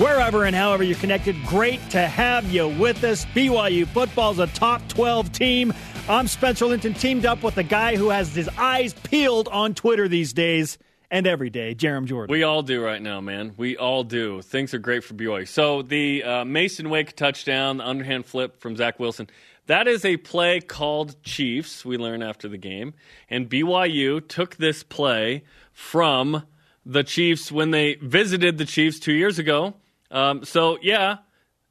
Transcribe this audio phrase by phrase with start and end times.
[0.00, 1.36] wherever and however you're connected.
[1.44, 3.26] Great to have you with us.
[3.26, 5.74] BYU football's a top 12 team.
[6.08, 10.08] I'm Spencer Linton, teamed up with a guy who has his eyes peeled on Twitter
[10.08, 10.78] these days
[11.10, 12.32] and every day, Jarom Jordan.
[12.32, 13.52] We all do right now, man.
[13.58, 14.40] We all do.
[14.40, 15.46] Things are great for BYU.
[15.46, 19.28] So the uh, Masen Wake touchdown, the underhand flip from Zach Wilson,
[19.66, 22.94] that is a play called Chiefs, we learned after the game.
[23.28, 26.44] And BYU took this play from
[26.86, 29.74] the Chiefs when they visited the Chiefs two years ago.
[30.10, 31.18] Um, so, yeah,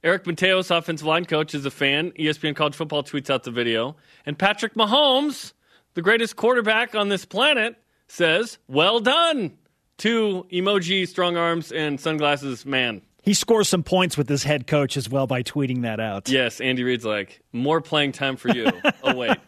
[0.03, 2.11] Eric Mateos, offensive line coach, is a fan.
[2.11, 3.95] ESPN College Football tweets out the video.
[4.25, 5.53] And Patrick Mahomes,
[5.93, 7.75] the greatest quarterback on this planet,
[8.07, 9.57] says, Well done
[9.99, 13.01] to emoji, strong arms, and sunglasses man.
[13.21, 16.29] He scores some points with his head coach as well by tweeting that out.
[16.29, 18.71] Yes, Andy Reid's like, More playing time for you.
[19.03, 19.37] oh, wait.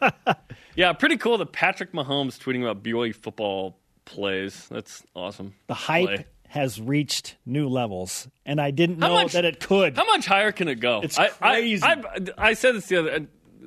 [0.74, 3.76] Yeah, pretty cool that Patrick Mahomes tweeting about BYU football
[4.06, 4.68] plays.
[4.70, 5.52] That's awesome.
[5.66, 6.26] The hype Play.
[6.52, 9.96] Has reached new levels, and I didn't know much, that it could.
[9.96, 11.00] How much higher can it go?
[11.02, 11.82] It's crazy.
[11.82, 13.20] I, I, I said this the other uh,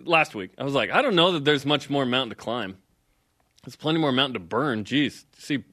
[0.04, 0.52] last week.
[0.60, 2.78] I was like, I don't know that there's much more mountain to climb.
[3.64, 4.84] There's plenty more mountain to burn.
[4.84, 5.64] Jeez, see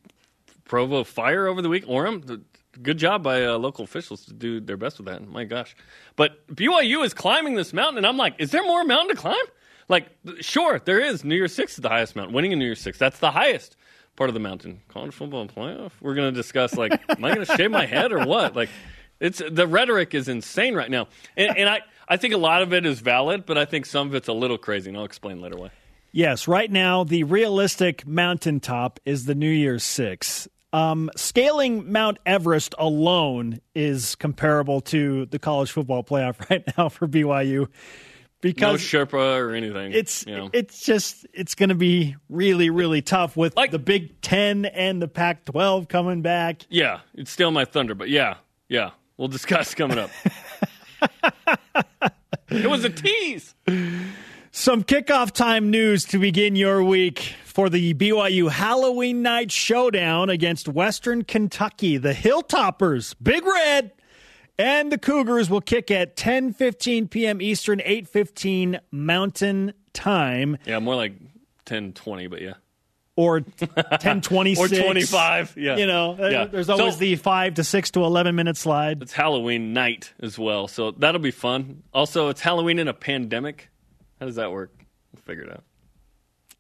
[0.65, 1.85] Provo fire over the week.
[1.85, 2.45] Orem,
[2.81, 5.29] good job by uh, local officials to do their best with that.
[5.29, 5.77] My gosh,
[6.17, 9.37] but BYU is climbing this mountain, and I'm like, is there more mountain to climb?
[9.87, 10.09] Like,
[10.41, 11.25] sure, there is.
[11.25, 12.35] New Year's Six is the highest mountain.
[12.35, 13.77] Winning in New Year's Six, that's the highest
[14.17, 14.81] part of the mountain.
[14.89, 15.93] College football playoff.
[16.01, 18.55] We're going to discuss like, am I going to shave my head or what?
[18.55, 18.71] Like,
[19.21, 22.73] it's the rhetoric is insane right now, and, and, I I think a lot of
[22.73, 25.41] it is valid, but I think some of it's a little crazy, and I'll explain
[25.41, 25.71] later why.
[26.11, 30.49] Yes, right now the realistic mountaintop is the New Year's Six.
[30.73, 37.07] Um, scaling Mount Everest alone is comparable to the college football playoff right now for
[37.07, 37.69] BYU
[38.43, 39.93] because no Sherpa or anything.
[39.93, 40.51] It's you know.
[40.53, 45.01] it's just it's going to be really really tough with like, the Big Ten and
[45.01, 46.67] the Pac-12 coming back.
[46.69, 48.35] Yeah, it's still my thunder, but yeah,
[48.69, 50.11] yeah, we'll discuss coming up.
[52.51, 53.55] it was a tease.
[54.51, 60.69] Some kickoff time news to begin your week for the BYU Halloween night showdown against
[60.69, 61.97] Western Kentucky.
[61.97, 63.93] The Hilltoppers, Big Red
[64.63, 67.43] and the Cougars will kick at 10:15 p.m.
[67.43, 70.57] Eastern, 8:15 Mountain Time.
[70.65, 71.15] Yeah, more like
[71.67, 72.55] 10:20, but yeah.
[73.17, 75.55] Or 10:26 or 25.
[75.57, 75.77] Yeah.
[75.77, 76.45] You know, uh, yeah.
[76.47, 79.03] there's always so, the 5 to 6 to 11 minute slide.
[79.03, 80.69] It's Halloween night as well.
[80.69, 81.83] So that'll be fun.
[81.93, 83.69] Also, it's Halloween in a pandemic.
[84.21, 84.73] How does that work?
[85.13, 85.65] We'll figure it out.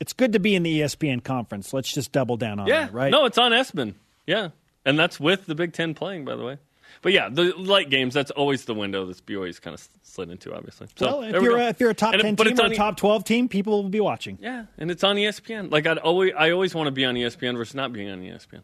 [0.00, 1.72] It's good to be in the ESPN conference.
[1.72, 2.86] Let's just double down on yeah.
[2.86, 3.12] that, right?
[3.12, 3.94] No, it's on ESPN.
[4.26, 4.48] Yeah.
[4.84, 6.58] And that's with the Big 10 playing, by the way.
[7.00, 10.54] But yeah, the light games, that's always the window that BYU's kind of slid into,
[10.54, 10.88] obviously.
[10.96, 12.74] So, well, if you're, we a, if you're a top and 10 team or a
[12.74, 14.38] top 12 team, people will be watching.
[14.40, 15.70] Yeah, and it's on ESPN.
[15.70, 18.62] Like, I'd always, I always want to be on ESPN versus not being on ESPN,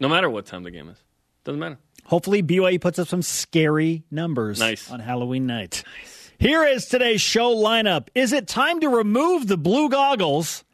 [0.00, 0.98] no matter what time the game is.
[1.44, 1.78] Doesn't matter.
[2.04, 4.90] Hopefully, BYU puts up some scary numbers nice.
[4.90, 5.82] on Halloween night.
[6.00, 6.32] Nice.
[6.38, 8.08] Here is today's show lineup.
[8.14, 10.64] Is it time to remove the blue goggles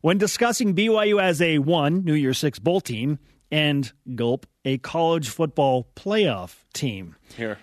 [0.00, 3.18] when discussing BYU as a one New Year's Six bowl team
[3.50, 7.16] and gulp a college football playoff team.
[7.36, 7.58] Here.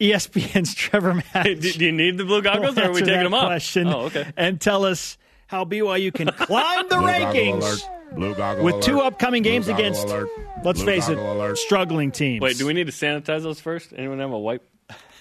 [0.00, 1.42] ESPN's Trevor Matich.
[1.42, 3.46] Hey, do, do, you need the blue goggles, or are we taking them off?
[3.46, 4.26] Question oh, okay.
[4.36, 5.16] And tell us
[5.46, 7.82] how BYU can climb the blue rankings
[8.12, 8.84] blue goggle with alert.
[8.84, 10.28] two upcoming games against, alert.
[10.64, 11.58] let's blue face it, alert.
[11.58, 12.40] struggling teams.
[12.40, 13.92] Wait, do we need to sanitize those first?
[13.96, 14.68] Anyone have a wipe?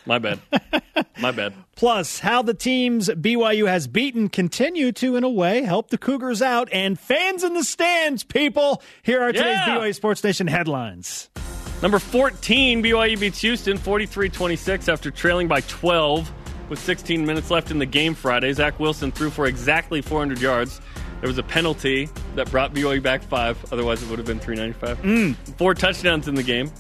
[0.06, 0.40] My bad.
[1.20, 1.54] My bad.
[1.76, 6.42] Plus, how the teams BYU has beaten continue to, in a way, help the Cougars
[6.42, 6.70] out.
[6.72, 8.82] And fans in the stands, people.
[9.04, 9.78] Here are today's yeah.
[9.78, 11.30] BYU Sports Nation headlines.
[11.82, 16.32] Number 14, BYU beats Houston 43 26 after trailing by 12
[16.70, 18.52] with 16 minutes left in the game Friday.
[18.54, 20.80] Zach Wilson threw for exactly 400 yards.
[21.22, 23.58] There was a penalty that brought BYU back five.
[23.72, 25.02] Otherwise, it would have been 395.
[25.04, 25.58] Mm.
[25.58, 26.72] Four touchdowns in the game.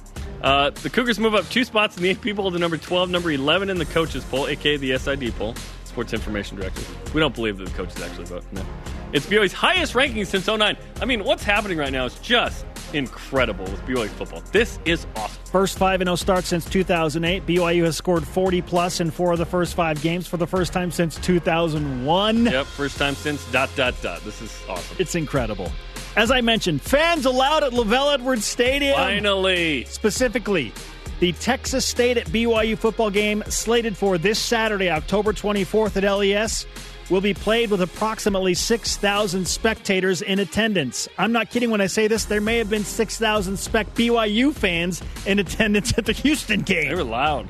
[0.46, 3.32] Uh, the Cougars move up two spots in the AP poll to number 12, number
[3.32, 5.56] 11 in the coaches poll, aka the SID poll,
[5.86, 7.14] Sports Information Directive.
[7.16, 8.44] We don't believe that the coaches actually vote.
[8.52, 8.64] No.
[9.12, 10.78] It's BYU's highest ranking since 09.
[11.02, 12.64] I mean, what's happening right now is just
[12.94, 14.44] incredible with BYU football.
[14.52, 15.42] This is awesome.
[15.46, 17.48] First 5 0 start since 2008.
[17.48, 20.74] BYU has scored 40 plus in four of the first five games for the first
[20.74, 22.46] time since 2001.
[22.46, 24.24] Yep, first time since dot, dot, dot.
[24.24, 24.98] This is awesome.
[25.00, 25.72] It's incredible.
[26.16, 28.96] As I mentioned, fans allowed at LaVell Edwards Stadium.
[28.96, 29.84] Finally.
[29.86, 30.72] Specifically,
[31.20, 36.66] The Texas State at BYU football game, slated for this Saturday, October 24th at LES,
[37.10, 41.08] will be played with approximately 6,000 spectators in attendance.
[41.18, 42.26] I'm not kidding when I say this.
[42.26, 46.90] There may have been 6,000 spec BYU fans in attendance at the Houston game.
[46.90, 47.48] They were loud.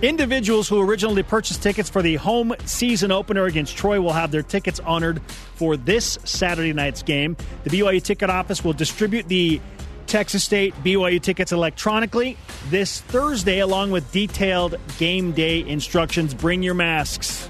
[0.00, 4.44] Individuals who originally purchased tickets for the home season opener against Troy will have their
[4.44, 5.20] tickets honored
[5.56, 7.36] for this Saturday night's game.
[7.64, 9.60] The BYU ticket office will distribute the
[10.06, 12.36] Texas State BYU tickets electronically
[12.70, 16.32] this Thursday, along with detailed game day instructions.
[16.32, 17.48] Bring your masks.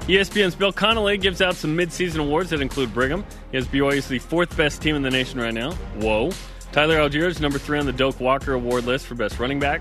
[0.00, 3.24] ESPN's Bill Connolly gives out some midseason awards that include Brigham.
[3.52, 5.72] He has BYU as the fourth best team in the nation right now.
[5.96, 6.30] Whoa.
[6.72, 9.80] Tyler Allgeier is number three on the Doak Walker Award list for best running back.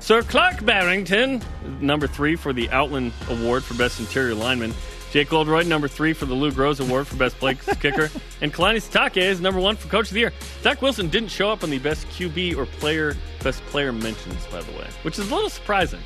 [0.00, 1.42] Sir Clark Barrington,
[1.80, 4.72] number three for the Outland Award for best interior lineman.
[5.12, 8.10] Jake Oldroyd, number three for the Lou Groza Award for best play kicker.
[8.40, 10.32] And Kalani Sitake is number one for coach of the year.
[10.62, 14.60] Zach Wilson didn't show up on the best QB or player best player mentions, by
[14.62, 16.00] the way, which is a little surprising.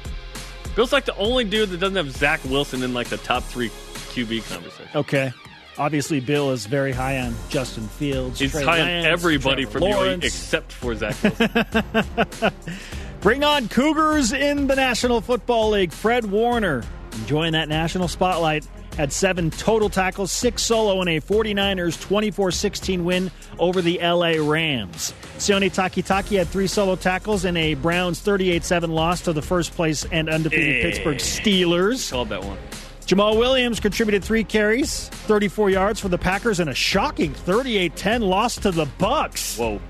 [0.75, 3.69] Bill's like the only dude that doesn't have Zach Wilson in like the top three
[3.69, 4.89] QB conversation.
[4.95, 5.33] Okay.
[5.77, 8.39] Obviously, Bill is very high on Justin Fields.
[8.39, 10.25] He's Trey high Lance, on everybody Trevor from Lawrence.
[10.25, 12.53] except for Zach Wilson.
[13.25, 15.93] Bring on Cougars in the National Football League.
[15.95, 18.69] Fred Warner enjoying that national spotlight.
[18.99, 24.35] Had seven total tackles, six solo in a 49ers 24 16 win over the LA
[24.39, 25.15] Rams.
[25.39, 29.73] Sione Takitaki had three solo tackles in a Browns 38 7 loss to the first
[29.73, 30.83] place and undefeated Eh.
[30.83, 32.13] Pittsburgh Steelers.
[32.13, 32.59] Called that one.
[33.07, 38.21] Jamaal Williams contributed three carries, 34 yards for the Packers, and a shocking 38 10
[38.21, 39.59] loss to the Bucs.
[39.59, 39.81] Whoa.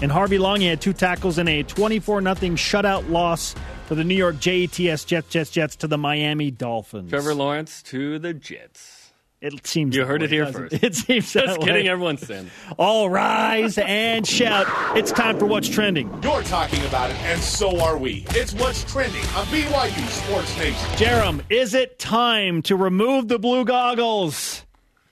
[0.00, 3.54] And Harvey Langi had two tackles in a 24 0 shutout loss
[3.86, 7.10] for the New York Jets, Jets, Jets, Jets to the Miami Dolphins.
[7.10, 9.10] Trevor Lawrence to the Jets.
[9.40, 10.76] it seems You heard way, it here first.
[10.84, 11.66] It seems that Just way.
[11.66, 12.48] kidding, everyone's saying.
[12.78, 14.66] All rise and shout.
[14.96, 16.08] It's time for What's Trending.
[16.22, 18.24] You're talking about it, and so are we.
[18.30, 20.74] It's what's trending on BYU Sports Nation.
[20.96, 24.64] Jarom, is it time to remove the blue goggles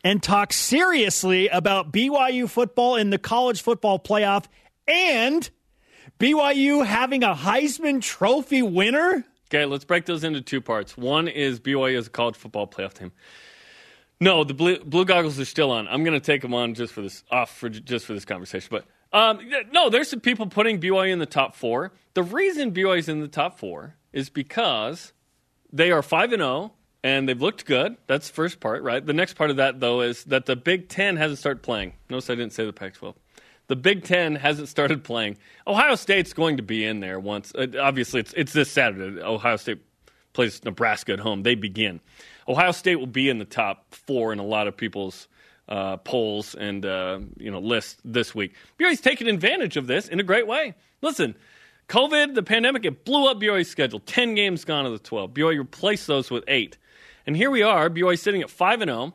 [0.04, 4.44] and talk seriously about BYU football in the college football playoff
[4.88, 5.48] and
[6.18, 9.24] BYU having a Heisman Trophy winner?
[9.48, 10.96] Okay, let's break those into two parts.
[10.96, 13.12] One is BYU as a college football playoff team.
[14.20, 15.86] No, the blue, blue goggles are still on.
[15.88, 18.68] I'm going to take them on just for this off for just for this conversation.
[18.70, 19.40] But um,
[19.72, 21.92] no, there's some people putting BYU in the top four.
[22.14, 25.12] The reason BYU is in the top four is because
[25.72, 26.72] they are five and zero
[27.04, 27.96] and they've looked good.
[28.06, 29.04] That's the first part, right?
[29.04, 31.92] The next part of that though is that the Big Ten hasn't started playing.
[32.08, 33.14] Notice I didn't say the Pac-12.
[33.68, 35.38] The Big Ten hasn't started playing.
[35.66, 37.52] Ohio State's going to be in there once.
[37.54, 39.20] Uh, obviously, it's it's this Saturday.
[39.20, 39.78] Ohio State
[40.32, 41.42] plays Nebraska at home.
[41.42, 42.00] They begin.
[42.46, 45.26] Ohio State will be in the top four in a lot of people's
[45.68, 48.54] uh, polls and uh, you know lists this week.
[48.78, 50.74] BYU's taking advantage of this in a great way.
[51.02, 51.34] Listen,
[51.88, 54.00] COVID, the pandemic, it blew up BYU's schedule.
[54.00, 55.32] Ten games gone of the twelve.
[55.32, 56.78] BYU replaced those with eight,
[57.26, 57.90] and here we are.
[57.90, 59.14] BYU sitting at five and zero.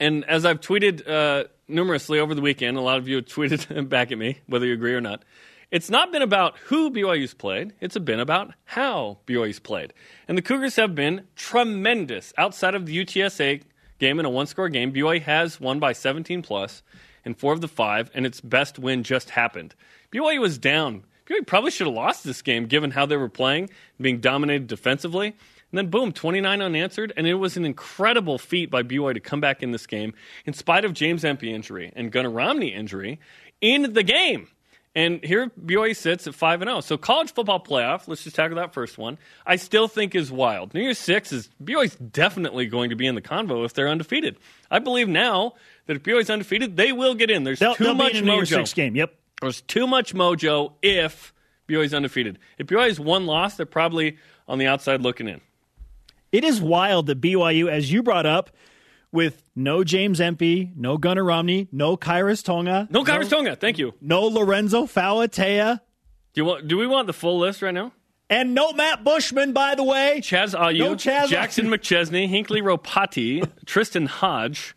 [0.00, 3.88] And as I've tweeted uh, numerously over the weekend, a lot of you have tweeted
[3.88, 5.22] back at me, whether you agree or not.
[5.70, 9.92] It's not been about who BYU's played, it's been about how BYU's played.
[10.26, 12.32] And the Cougars have been tremendous.
[12.38, 13.62] Outside of the UTSA
[13.98, 16.82] game in a one score game, BYU has won by 17 plus
[17.24, 19.74] in four of the five, and its best win just happened.
[20.10, 21.04] BYU was down.
[21.26, 23.68] BYU probably should have lost this game given how they were playing,
[24.00, 25.36] being dominated defensively.
[25.70, 27.12] And then, boom, 29 unanswered.
[27.16, 30.14] And it was an incredible feat by BYU to come back in this game
[30.46, 33.20] in spite of James Empey injury and Gunner Romney injury
[33.60, 34.48] in the game.
[34.94, 36.80] And here BYU sits at 5 and 0.
[36.80, 39.18] So college football playoff, let's just tackle that first one.
[39.46, 40.74] I still think is wild.
[40.74, 44.38] New Year's 6 is BYU's definitely going to be in the convo if they're undefeated.
[44.70, 45.54] I believe now
[45.86, 47.44] that if BYU's undefeated, they will get in.
[47.44, 48.56] There's They'll, too they'll much in a New Year's mojo.
[48.56, 48.96] Six game.
[48.96, 49.14] Yep.
[49.42, 51.32] There's too much mojo if
[51.68, 52.38] BYU's undefeated.
[52.56, 54.16] If BYU's one loss, they're probably
[54.48, 55.40] on the outside looking in.
[56.32, 58.50] It is wild that BYU, as you brought up,
[59.10, 63.94] with no James Empey, no Gunner Romney, no Kairos Tonga, No Khyiris Tonga, thank you.
[64.02, 65.80] no Lorenzo Fauatea,
[66.34, 66.68] Do you want?
[66.68, 67.92] Do we want the full list right now?
[68.30, 70.20] and no Matt Bushman, by the way.
[70.22, 74.74] Chaz Ayu, No Chaz Jackson McChesney, Hinkley Ropati, Tristan Hodge.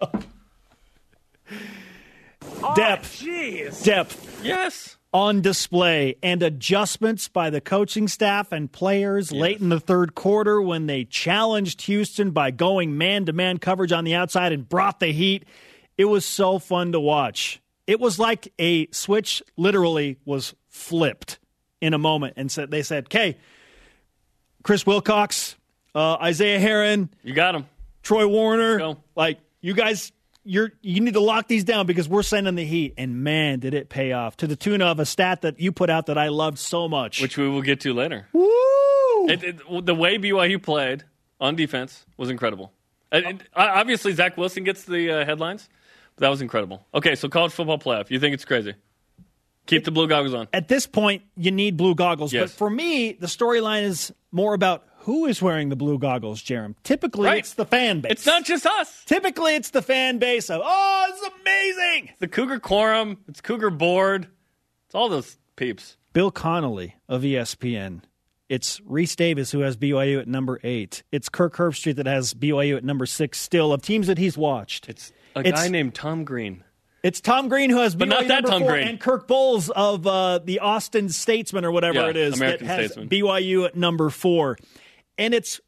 [2.75, 4.95] Depth, oh, depth Yes.
[5.13, 10.61] On display, and adjustments by the coaching staff and players late in the third quarter
[10.61, 15.01] when they challenged Houston by going man to man coverage on the outside and brought
[15.01, 15.43] the heat.
[15.97, 17.59] It was so fun to watch.
[17.87, 21.39] It was like a switch literally was flipped
[21.81, 23.35] in a moment, and said they said, "Okay,
[24.63, 25.57] Chris Wilcox,
[25.93, 27.65] uh, Isaiah Herron, You got him.
[28.01, 32.55] Troy Warner, like you guys you're you need to lock these down because we're sending
[32.55, 32.93] the heat.
[32.97, 35.89] And man, did it pay off to the tune of a stat that you put
[35.89, 37.21] out that I loved so much.
[37.21, 38.27] which we will get to later.
[38.33, 38.47] Woo!
[39.27, 41.03] It, it, the way BYU played
[41.39, 42.71] on defense was incredible.
[43.11, 45.67] And, uh, obviously, Zach Wilson gets the uh, headlines,
[46.15, 46.85] but that was incredible.
[46.93, 48.09] Okay, so college football playoff.
[48.09, 48.73] You think it's crazy?
[49.65, 50.47] Keep the blue goggles on.
[50.53, 52.33] At this point, you need blue goggles.
[52.33, 52.51] Yes.
[52.51, 56.75] But for me, the storyline is more about who is wearing the blue goggles, Jarom.
[56.83, 57.39] Typically, Right.
[57.39, 58.11] it's the fan base.
[58.13, 59.03] It's not just us.
[59.05, 62.09] Typically, it's the fan base of, oh, it's is amazing.
[62.19, 63.17] The Cougar Quorum.
[63.27, 64.27] It's Cougar Board.
[64.87, 65.97] It's all those peeps.
[66.13, 68.01] Bill Connolly of ESPN.
[68.49, 71.03] It's Rece Davis who has BYU at number eight.
[71.11, 74.89] It's Kirk Herbstreit that has BYU at number six still of teams that he's watched.
[74.89, 76.63] It's a It's- guy named Tom Green.
[77.01, 78.87] It's Tom Green who has BYU not that number Tom four, Green.
[78.89, 82.79] and Kirk Bohls of uh, the Austin Statesman or whatever Yeah, it is American that
[82.81, 83.09] has Statesman.
[83.09, 84.57] BYU at number four,
[85.17, 85.59] and it's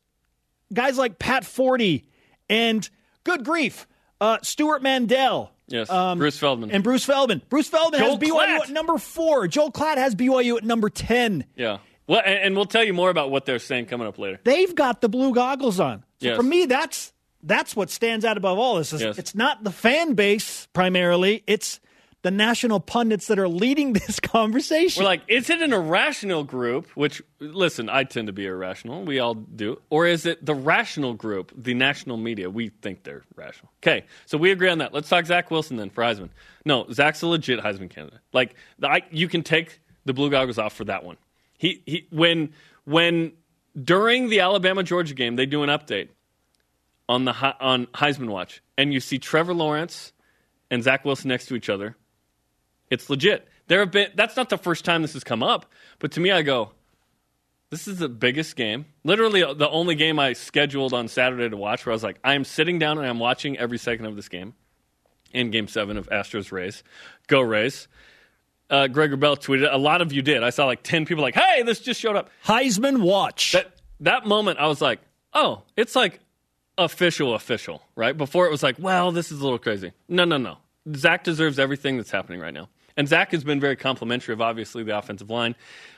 [0.73, 2.03] guys like Pat Forde
[2.49, 2.89] and
[3.23, 3.87] good grief,
[4.21, 5.51] uh, Stewart Mandel.
[5.67, 6.71] Yes, um, Bruce Feldman.
[6.71, 7.41] And Bruce Feldman.
[7.49, 8.59] Bruce Feldman Joel has BYU Klatt.
[8.63, 9.47] at number four.
[9.47, 11.45] Joel Klatt has BYU at number 10.
[11.55, 11.77] yeah.
[12.05, 14.37] Well, and, and we'll tell you more about what they're saying coming up later.
[14.43, 16.03] They've got the blue goggles on.
[16.19, 16.35] So Yes.
[16.35, 18.91] for me, that's that's what stands out above all this.
[18.91, 19.17] Is Yes.
[19.17, 21.43] It's not the fan base primarily.
[21.47, 21.79] It's
[22.23, 25.03] the national pundits that are leading this conversation.
[25.03, 26.87] We're like, is it an irrational group?
[26.95, 29.03] Which, listen, I tend to be irrational.
[29.03, 29.79] We all do.
[29.89, 32.49] Or is it the rational group, the national media?
[32.49, 33.71] We think they're rational.
[33.83, 34.93] Okay, so we agree on that.
[34.93, 36.29] Let's talk Zach Wilson then for Heisman.
[36.65, 38.19] No, Zach's a legit Heisman candidate.
[38.31, 41.17] Like, the, I, you can take the blue goggles off for that one.
[41.57, 42.53] He, he, when,
[42.85, 43.33] when
[43.81, 46.09] during the Alabama Georgia game, they do an update
[47.09, 50.13] on the on Heisman Watch, and you see Trevor Lawrence
[50.71, 51.97] and Zach Wilson next to each other.
[52.89, 53.47] It's legit.
[53.67, 55.65] There have been that's not the first time this has come up,
[55.99, 56.71] but to me I go,
[57.69, 58.85] this is the biggest game.
[59.03, 62.35] Literally the only game I scheduled on Saturday to watch where I was like, I
[62.35, 64.53] am sitting down and I'm watching every second of this game.
[65.33, 66.83] In game seven of Astros Rays.
[67.25, 67.87] Go Rays.
[68.69, 70.43] Uh, Greg Wrubell tweeted, a lot of you did.
[70.43, 72.29] I saw like 10 people like, hey, this just showed up.
[72.45, 73.53] Heisman watch.
[73.53, 73.71] That
[74.01, 74.99] that moment, I was like,
[75.33, 76.19] oh, it's like
[76.77, 78.15] official, official, right?
[78.15, 79.93] Before it was like, well, this is a little crazy.
[80.07, 80.57] No, no, no.
[80.95, 84.83] Zach deserves everything that's happening right now, and Zach has been very complimentary of obviously
[84.83, 85.55] the offensive line.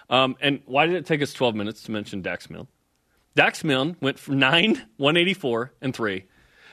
[0.10, 2.68] Um, and why did it take us 12 minutes to mention Dax Milne?
[3.36, 6.26] Dax Milne went from nine, 184, and three.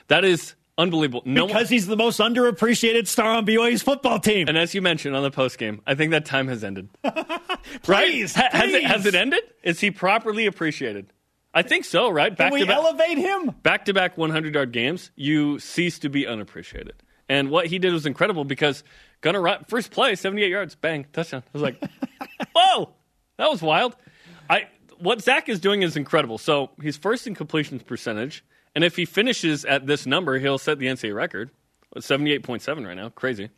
[0.07, 1.23] That is unbelievable.
[1.25, 4.47] No because he's the most underappreciated star on BYU's football team.
[4.47, 6.89] and as you mentioned on the post game, I think that time has ended.
[7.83, 9.41] Please, Ha- has, it, has it ended?
[9.63, 11.11] Is he properly appreciated?
[11.53, 12.35] I think so, right?
[12.35, 12.77] Can we to back.
[12.77, 13.51] elevate him?
[13.61, 17.02] back to back 100 yard games, you cease to be unappreciated.
[17.29, 18.83] And what he did was incredible because
[19.21, 21.43] Gunnar Ryan, first play, 78 yards, bang, touchdown.
[21.45, 21.81] I was like,
[22.55, 22.93] whoa,
[23.37, 23.95] that was wild.
[24.49, 26.37] I What Zach is doing is incredible.
[26.37, 28.43] So he's first in completions percentage.
[28.75, 31.51] And if he finishes at this number, he'll set the NCAA record.
[31.95, 33.09] It's 78.7 right now.
[33.09, 33.49] Crazy.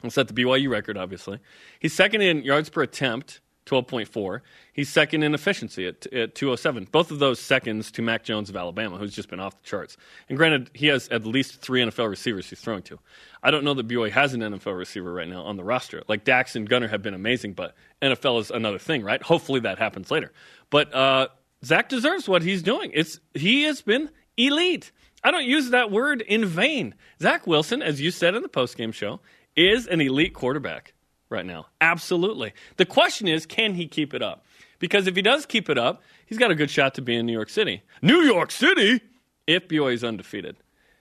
[0.00, 1.38] He'll set the BYU record, obviously.
[1.80, 4.40] He's second in yards per attempt, 12.4.
[4.72, 6.88] He's second in efficiency at, at 207.
[6.90, 9.96] Both of those seconds to Mac Jones of Alabama, who's just been off the charts.
[10.28, 12.98] And granted, he has at least three NFL receivers he's throwing to.
[13.42, 16.02] I don't know that BYU has an NFL receiver right now on the roster.
[16.08, 19.22] Like Dax and Gunner have been amazing, but NFL is another thing, right?
[19.22, 20.32] Hopefully that happens later.
[20.70, 21.28] But uh,
[21.64, 22.90] Zach deserves what he's doing.
[22.94, 24.92] It's He has been elite.
[25.22, 26.94] I don't use that word in vain.
[27.20, 29.20] Zach Wilson, as you said in the postgame show,
[29.56, 30.94] is an elite quarterback
[31.30, 31.66] right now.
[31.80, 32.52] Absolutely.
[32.76, 34.44] The question is, can he keep it up?
[34.78, 37.26] Because if he does keep it up, he's got a good shot to be in
[37.26, 37.82] New York City.
[38.02, 39.00] New York City!
[39.46, 40.56] If BYU is undefeated.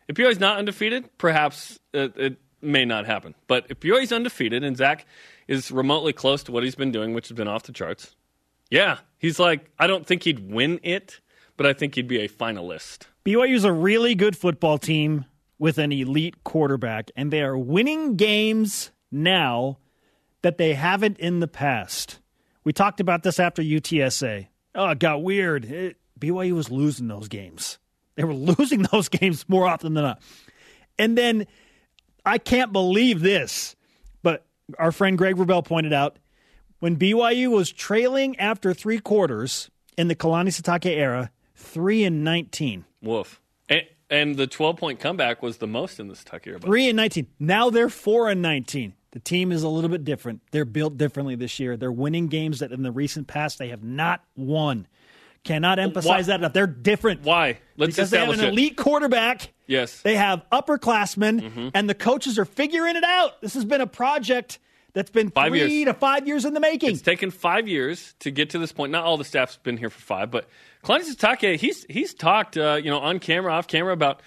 [0.08, 3.36] If BYU is not undefeated, perhaps it, it may not happen.
[3.48, 5.06] But if BYU is undefeated and Zach
[5.48, 8.16] is remotely close to what he's been doing, which has been off the charts,
[8.70, 11.20] yeah, he's like, I don't think he'd win it,
[11.58, 13.08] but I think he'd be a finalist.
[13.26, 15.26] BYU's a really good football team
[15.60, 19.78] with an elite quarterback, and they are winning games now
[20.42, 22.20] that they haven't in the past.
[22.64, 24.48] We talked about this after UTSA.
[24.76, 25.66] Oh, it got weird.
[25.66, 27.80] It, BYU was losing those games.
[28.16, 30.22] They were losing those games more often than not.
[31.00, 31.48] And then
[32.26, 33.76] I can't believe this,
[34.24, 34.46] but
[34.78, 36.18] our friend Greg Wrubell pointed out
[36.80, 42.86] when BYU was trailing after three quarters in the Kalani Sitake era, three and nineteen.
[43.02, 43.42] Woof.
[43.70, 46.60] And, and the 12 point comeback was the most in this Tuck era.
[46.60, 47.28] Three and nineteen.
[47.40, 48.94] Now they're four and nineteen.
[49.12, 50.42] The team is a little bit different.
[50.52, 51.78] They're built differently this year.
[51.78, 54.88] They're winning games that in the recent past they have not won.
[55.44, 56.54] Cannot emphasize why- that enough.
[56.54, 57.24] They're different.
[57.24, 57.60] Why?
[57.78, 58.50] Let's Because they have an it.
[58.50, 59.54] elite quarterback.
[59.66, 60.02] Yes.
[60.02, 61.68] They have upperclassmen, Mm-hmm.
[61.74, 63.42] and the coaches are figuring it out.
[63.42, 64.60] This has been a project
[64.94, 65.86] that's been Five three years.
[65.86, 66.90] to five years in the making.
[66.92, 68.92] It's taken five years to get to this point.
[68.92, 70.48] Not all the staff's been here for five, but
[70.84, 74.22] Kalani Sitake, he's he's talked, uh, you know, on camera, off camera about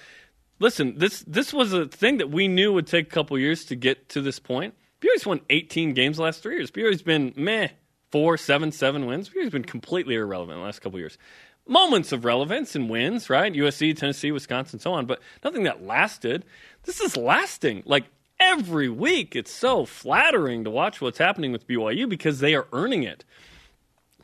[0.60, 3.74] listen, this this was a thing that we knew would take a couple years to
[3.74, 4.74] get to this point.
[5.00, 6.70] BYU's won 18 games last three years.
[6.70, 7.68] BYU's been meh,
[8.12, 9.30] four, seven, seven wins.
[9.30, 11.18] BYU's been completely irrelevant the last couple years.
[11.66, 13.52] Moments of relevance and wins, right?
[13.52, 16.44] USC, Tennessee, Wisconsin, so on, but nothing that lasted.
[16.84, 17.82] This is lasting.
[17.86, 18.04] Like
[18.38, 23.02] every week, it's so flattering to watch what's happening with BYU because they are earning
[23.02, 23.24] it.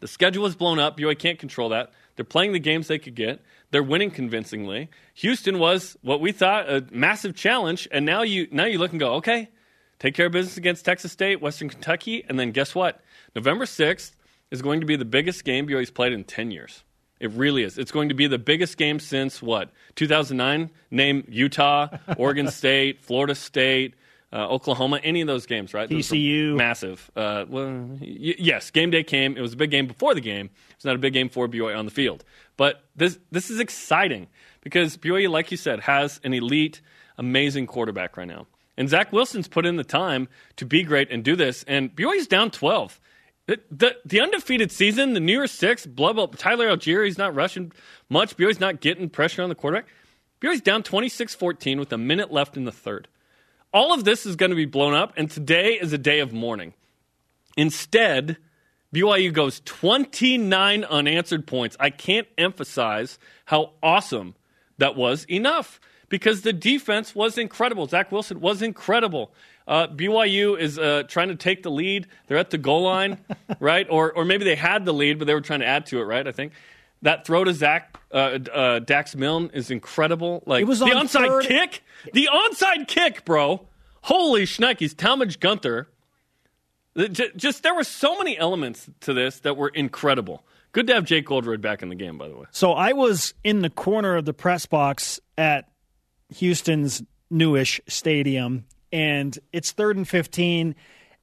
[0.00, 0.98] The schedule is blown up.
[0.98, 1.92] BYU can't control that.
[2.16, 3.42] They're playing the games they could get.
[3.70, 4.90] They're winning convincingly.
[5.14, 9.00] Houston was what we thought a massive challenge, and now you now you look and
[9.00, 9.50] go, okay,
[9.98, 13.00] take care of business against Texas State, Western Kentucky, and then guess what?
[13.34, 14.16] November sixth
[14.50, 16.82] is going to be the biggest game BYU's played in ten years.
[17.18, 17.78] It really is.
[17.78, 19.70] It's going to be the biggest game since what?
[19.94, 20.70] 2009.
[20.90, 23.94] Name Utah, Oregon State, Florida State,
[24.32, 25.88] uh, Oklahoma, any of those games, right?
[25.88, 26.56] TCU.
[26.56, 27.10] massive.
[27.16, 27.66] Uh, well,
[28.00, 29.36] y- yes, game day came.
[29.36, 30.50] It was a big game before the game.
[30.74, 32.24] It's not a big game for BYU on the field.
[32.56, 34.26] But this this is exciting
[34.62, 36.80] because BYU, like you said, has an elite,
[37.18, 38.46] amazing quarterback right now.
[38.76, 41.64] And Zach Wilson's put in the time to be great and do this.
[41.66, 43.00] And BYU's down 12.
[43.46, 47.34] The, the, the undefeated season, the New Year's Six, blow up Tyler Allgeier, he's not
[47.34, 47.70] rushing
[48.10, 48.36] much.
[48.36, 49.86] BYU's not getting pressure on the quarterback.
[50.40, 53.08] BYU's down 26 14 with a minute left in the third.
[53.72, 56.32] All of this is going to be blown up, and today is a day of
[56.32, 56.72] mourning.
[57.56, 58.36] Instead,
[58.94, 61.76] BYU goes 29 unanswered points.
[61.78, 64.34] I can't emphasize how awesome
[64.78, 67.86] that was enough because the defense was incredible.
[67.86, 69.32] Zach Wilson was incredible.
[69.66, 72.06] Uh, BYU is uh, trying to take the lead.
[72.26, 73.18] They're at the goal line,
[73.60, 73.86] right?
[73.90, 76.04] Or, or maybe they had the lead, but they were trying to add to it,
[76.04, 76.26] right?
[76.26, 76.52] I think
[77.02, 80.42] that throw to Zach uh, uh, Dax Milne is incredible.
[80.46, 83.66] Like It was the on onside third- kick, the onside kick, bro.
[84.02, 85.88] Holy shnikes, Talmadge Gunther.
[87.36, 90.46] Just there were so many elements to this that were incredible.
[90.72, 92.46] Good to have Jake Oldroyd back in the game, by the way.
[92.52, 95.68] So I was in the corner of the press box at
[96.36, 100.74] Houston's newish stadium, and it's third and 15.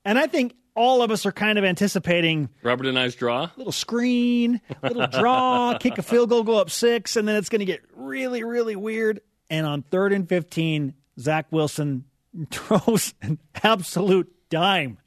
[0.05, 3.49] And I think all of us are kind of anticipating Robert and I's draw.
[3.57, 7.59] little screen, little draw, kick a field goal, go up six, and then it's going
[7.59, 9.21] to get really, really weird.
[9.49, 12.05] And on third and 15, Zach Wilson
[12.51, 14.97] throws an absolute dime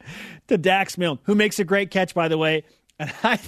[0.48, 2.62] to Dax Milne, who makes a great catch, by the way.
[2.98, 3.40] And I,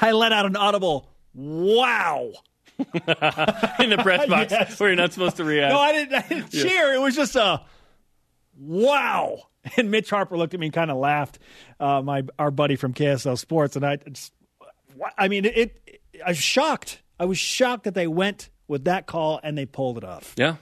[0.00, 2.30] I let out an audible, wow.
[2.78, 4.80] in the press box Yes.
[4.80, 5.72] where you're not supposed to react.
[5.74, 6.94] No, I didn't, I didn't cheer.
[6.94, 7.62] It was just a
[8.58, 9.38] wow.
[9.76, 11.38] And Mitch Harper looked at me and kind of laughed.
[11.78, 14.32] Uh, my our buddy from KSL Sports, and I just,
[15.18, 16.00] I mean, it, it.
[16.24, 17.02] I was shocked.
[17.18, 20.34] I was shocked that they went with that call and they pulled it off.
[20.36, 20.56] yeah,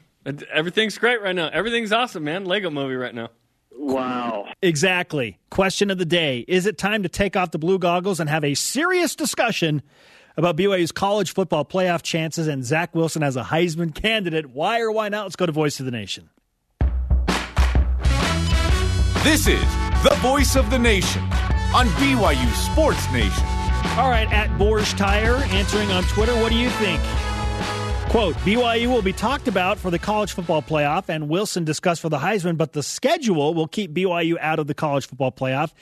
[0.53, 1.49] everything's great right now.
[1.49, 2.45] Everything's awesome, man.
[2.45, 3.31] Lego movie right now.
[3.71, 4.49] Wow.
[4.63, 5.39] Exactly.
[5.51, 8.45] Question of the day: Is it time to take off the blue goggles and have
[8.45, 9.83] a serious discussion?
[10.37, 14.47] About BYU's college football playoff chances and Zach Wilson as a Heisman candidate.
[14.47, 15.25] Why or why not?
[15.25, 16.31] Let's go to Voice of the Nation.
[19.25, 19.65] This is
[20.05, 21.23] the voice of the nation
[21.75, 23.45] on BYU Sports Nation.
[23.99, 27.03] All right, at Borge Tire, answering on Twitter, what do you think?
[28.11, 32.09] Quote, BYU will be talked about for the college football playoff and Wilson discussed for
[32.09, 35.73] the Heisman, but the schedule will keep BYU out of the college football playoff,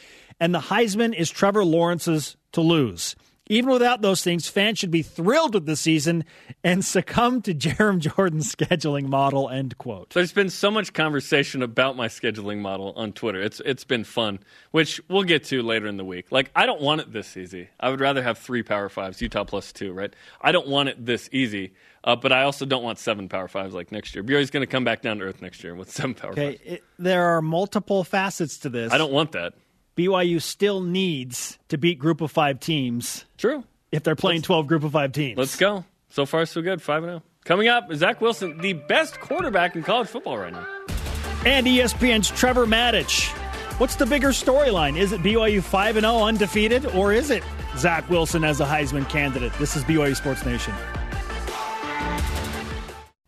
[0.40, 3.16] and the Heisman is Trevor Lawrence's to lose.
[3.48, 6.24] Even without those things, fans should be thrilled with the season
[6.64, 10.10] and succumb to Jarom Jordan's scheduling model, end quote.
[10.10, 13.40] There's been so much conversation about my scheduling model on Twitter.
[13.40, 14.40] It's it's been fun,
[14.72, 16.32] which we'll get to later in the week.
[16.32, 17.68] Like I don't want it this easy.
[17.78, 20.12] I would rather have three Power Fives, Utah plus two, right?
[20.40, 23.74] I don't want it this easy, uh, but I also don't want seven Power Fives
[23.74, 24.24] like next year.
[24.24, 26.62] BYU's going to come back down to earth next year with seven Power Okay, Fives.
[26.64, 28.92] it, there are multiple facets to this.
[28.92, 29.54] I don't want that.
[29.96, 33.64] BYU still needs to beat group of five teams True.
[33.90, 35.38] if they're playing 12 group of five teams.
[35.38, 35.84] Let's go.
[36.10, 36.82] So far, so good.
[36.82, 37.22] Five and zero.
[37.44, 40.66] Coming up, Zach Wilson, the best quarterback in college football right now.
[41.44, 43.28] And ESPN's Trevor Matich.
[43.78, 44.98] What's the bigger storyline?
[44.98, 47.42] Is it BYU 5 0 undefeated, or is it
[47.76, 49.52] Zach Wilson as a Heisman candidate?
[49.58, 50.74] This is BYU Sports Nation.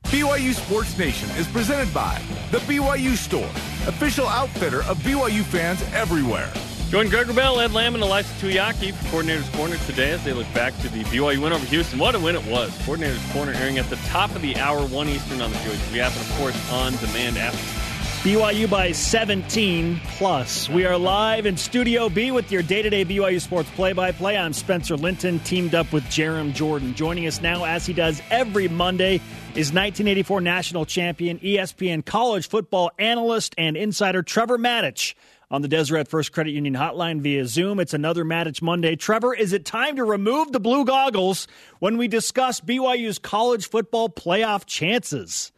[0.09, 2.19] BYU Sports Nation is presented by
[2.51, 3.45] The BYU Store,
[3.87, 6.51] official outfitter of BYU fans everywhere.
[6.89, 10.51] Join Greg Wrubell, Ed Lamb, and Ilaisa Tuiaki for Coordinator's Corner today as they look
[10.55, 11.99] back to the BYU win over Houston.
[11.99, 12.75] What a win it was.
[12.87, 15.93] Coordinator's Corner airing at the top of the hour, 1 Eastern on the BYU.
[15.93, 17.88] We happen, of course, on demand after.
[18.23, 20.69] BYU by 17 plus.
[20.69, 24.11] We are live in Studio B with your day to day BYU Sports play by
[24.11, 24.37] play.
[24.37, 26.97] I'm Spencer Linton, teamed up with Jarom Jordan.
[26.97, 29.21] Joining us now, as he does every Monday,
[29.55, 35.15] is 1984 national champion, ESPN college football analyst, and insider Trevor Matich
[35.49, 37.79] on the Deseret First Credit Union hotline via Zoom.
[37.79, 38.97] It's another Matich Monday.
[38.97, 41.47] Trevor, is it time to remove the blue goggles
[41.79, 45.53] when we discuss BYU's college football playoff chances?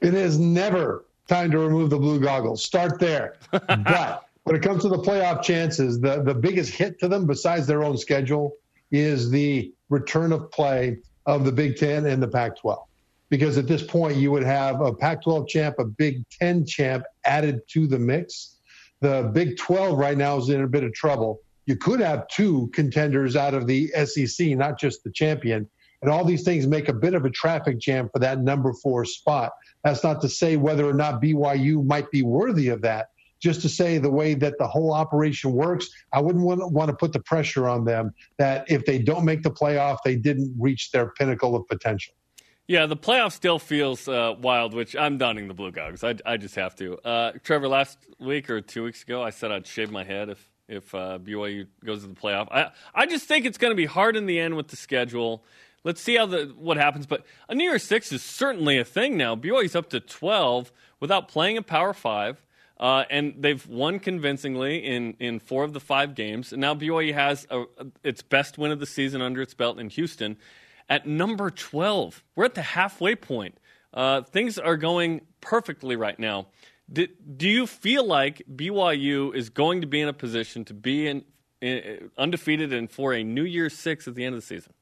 [0.00, 2.62] It is never time to remove the blue goggles.
[2.62, 3.36] Start there.
[3.50, 7.66] but when it comes to the playoff chances, the, the biggest hit to them, besides
[7.66, 8.56] their own schedule,
[8.90, 12.84] is the return of play of the Big Ten and the Pac 12.
[13.28, 17.04] Because at this point, you would have a Pac 12 champ, a Big Ten champ
[17.24, 18.56] added to the mix.
[19.00, 21.40] The Big 12 right now is in a bit of trouble.
[21.66, 25.70] You could have two contenders out of the SEC, not just the champion.
[26.02, 29.04] And all these things make a bit of a traffic jam for that number four
[29.04, 29.52] spot.
[29.84, 33.10] That's not to say whether or not BYU might be worthy of that.
[33.38, 37.14] Just to say the way that the whole operation works, I wouldn't want, to put
[37.14, 41.10] the pressure on them that if they don't make the playoff, they didn't reach their
[41.12, 42.14] pinnacle of potential.
[42.66, 46.04] Yeah, the playoff still feels uh, wild, which I'm donning the blue goggles.
[46.04, 46.98] I, I just have to.
[46.98, 50.50] Uh, Trevor, last week or two weeks ago, I said I'd shave my head if
[50.68, 52.46] if uh, BYU goes to the playoff.
[52.52, 55.42] I I just think it's going to be hard in the end with the schedule.
[55.82, 57.06] Let's see how the what happens.
[57.06, 59.34] But a New Year's Six is certainly a thing now.
[59.34, 62.44] BYU's up to twelve without playing a Power Five,
[62.78, 66.52] uh, and they've won convincingly in in four of the five games.
[66.52, 67.64] And now BYU has a,
[68.02, 70.36] its best win of the season under its belt in Houston
[70.88, 72.22] at number twelve.
[72.36, 73.56] We're at the halfway point.
[73.94, 76.46] Uh, things are going perfectly right now.
[76.92, 81.06] Do, do you feel like BYU is going to be in a position to be
[81.06, 81.24] in,
[81.60, 84.72] in undefeated and for a New Year's Six at the end of the season?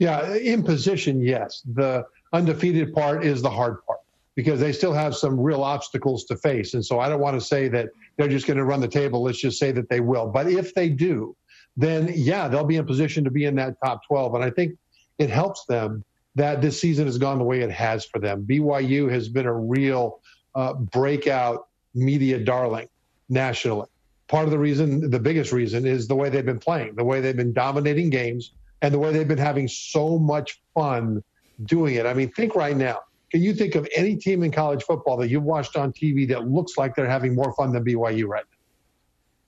[0.00, 1.62] Yeah, in position, yes.
[1.74, 4.00] The undefeated part is the hard part
[4.34, 6.72] because they still have some real obstacles to face.
[6.72, 9.22] And so I don't want to say that they're just going to run the table.
[9.22, 10.26] Let's just say that they will.
[10.26, 11.36] But if they do,
[11.76, 14.36] then yeah, they'll be in position to be in that top 12.
[14.36, 14.78] And I think
[15.18, 16.02] it helps them
[16.34, 18.46] that this season has gone the way it has for them.
[18.48, 20.20] BYU has been a real
[20.54, 22.88] uh, breakout media darling
[23.28, 23.88] nationally.
[24.28, 27.20] Part of the reason, the biggest reason, is the way they've been playing, the way
[27.20, 31.22] they've been dominating games and the way they've been having so much fun
[31.64, 32.06] doing it.
[32.06, 33.00] I mean, think right now.
[33.30, 36.48] Can you think of any team in college football that you've watched on TV that
[36.48, 38.58] looks like they're having more fun than BYU right now?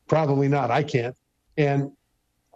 [0.06, 0.70] Probably not.
[0.70, 1.16] I can't.
[1.56, 1.90] And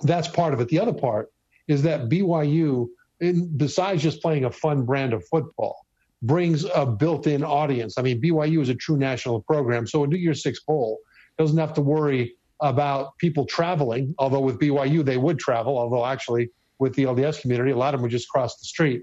[0.02, 0.68] that's part of it.
[0.68, 1.32] The other part
[1.66, 2.86] is that BYU,
[3.20, 5.84] in, besides just playing a fun brand of football,
[6.22, 7.98] brings a built-in audience.
[7.98, 10.98] I mean, BYU is a true national program, so a New Year's Six bowl
[11.38, 14.14] doesn't have to worry about people traveling.
[14.18, 17.70] Although with BYU they would travel, although actually with the LDS community.
[17.70, 19.02] A lot of them would just cross the street.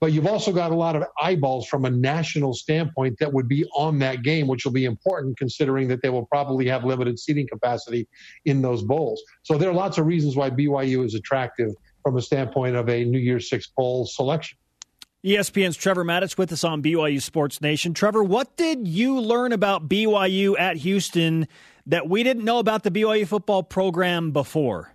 [0.00, 3.64] But you've also got a lot of eyeballs from a national standpoint that would be
[3.74, 7.48] on that game, which will be important considering that they will probably have limited seating
[7.48, 8.06] capacity
[8.44, 9.20] in those bowls.
[9.42, 13.04] So there are lots of reasons why BYU is attractive from a standpoint of a
[13.04, 14.56] New Year's Six bowl selection.
[15.24, 17.92] ESPN's Trevor Matich with us on BYU Sports Nation.
[17.92, 21.48] Trevor, what did you learn about BYU at Houston
[21.86, 24.94] that we didn't know about the BYU football program before?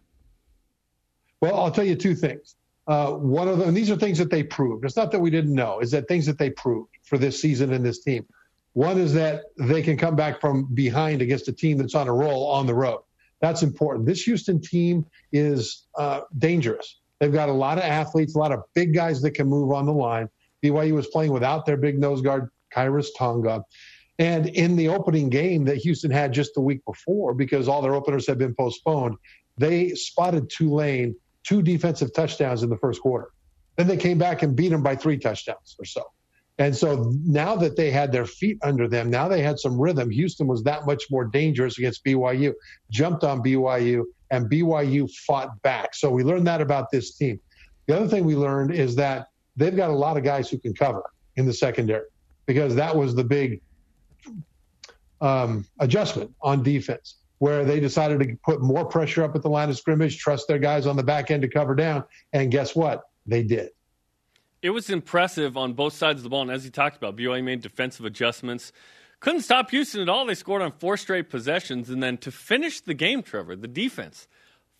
[1.43, 2.55] Well, I'll tell you two things.
[2.87, 4.85] Uh, one of them, and these are things that they proved.
[4.85, 7.73] It's not that we didn't know; is that things that they proved for this season
[7.73, 8.25] and this team.
[8.71, 12.13] One is that they can come back from behind against a team that's on a
[12.13, 13.01] roll on the road.
[13.41, 14.05] That's important.
[14.05, 17.01] This Houston team is uh, dangerous.
[17.19, 19.85] They've got a lot of athletes, a lot of big guys that can move on
[19.85, 20.29] the line.
[20.63, 23.65] BYU was playing without their big nose guard, Khyiris Tonga.
[24.17, 27.95] And in the opening game that Houston had just the week before, because all their
[27.95, 29.17] openers had been postponed,
[29.57, 33.29] they spotted Tulane two defensive touchdowns in the first quarter.
[33.75, 36.03] Then they came back and beat them by three touchdowns or so.
[36.59, 40.11] And so now that they had their feet under them, now they had some rhythm.
[40.11, 42.53] Houston was that much more dangerous against BYU,
[42.91, 45.95] jumped on BYU, and BYU fought back.
[45.95, 47.39] So we learned that about this team.
[47.87, 50.73] The other thing we learned is that they've got a lot of guys who can
[50.75, 51.03] cover
[51.35, 52.05] in the secondary
[52.45, 53.61] because that was the big
[55.21, 59.69] um, adjustment on defense where they decided to put more pressure up at the line
[59.69, 62.05] of scrimmage, trust their guys on the back end to cover down.
[62.31, 63.01] And guess what?
[63.25, 63.71] They did.
[64.61, 66.43] It was impressive on both sides of the ball.
[66.43, 68.71] And as you talked about, BYU made defensive adjustments.
[69.19, 70.25] Couldn't stop Houston at all.
[70.25, 71.89] They scored on four straight possessions.
[71.89, 74.29] And then to finish the game, Trevor, the defense,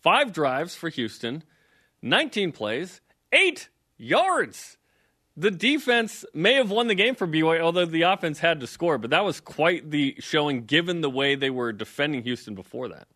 [0.02, 1.42] five drives for Houston,
[2.00, 4.78] 19 plays, eight yards
[5.36, 8.98] the defense may have won the game for BYU, although the offense had to score.
[8.98, 13.08] But that was quite the showing, given the way they were defending Houston before that.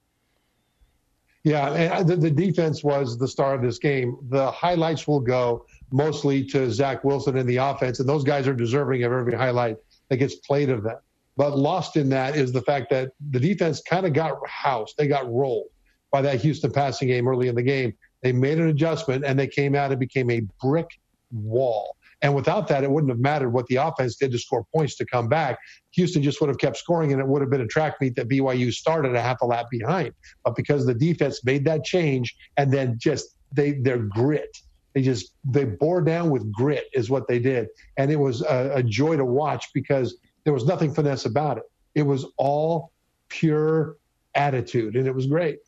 [1.44, 4.18] Yeah, uh, the, the defense was the star of this game.
[4.28, 8.54] The highlights will go mostly to Zach Wilson and the offense, and those guys are
[8.54, 9.76] deserving of every highlight
[10.08, 10.98] that gets played of them.
[11.36, 14.96] But lost in that is the fact that the defense kind of got housed.
[14.98, 15.68] They got rolled
[16.10, 17.94] by that Houston passing game early in the game.
[18.22, 20.98] They made an adjustment and they came out and became a brick
[21.30, 21.96] wall.
[22.20, 25.06] And without that, it wouldn't have mattered what the offense did to score points to
[25.06, 25.58] come back.
[25.92, 28.28] Houston just would have kept scoring, and it would have been a track meet that
[28.28, 30.12] BYU started a half a lap behind.
[30.44, 34.56] But because the defense made that change and then just they their grit
[34.94, 38.72] They just they bore down with grit is what they did, and it was a,
[38.76, 41.64] a joy to watch because there was nothing finesse about it.
[41.94, 42.92] It was all
[43.28, 43.96] pure
[44.34, 45.58] attitude, and it was great.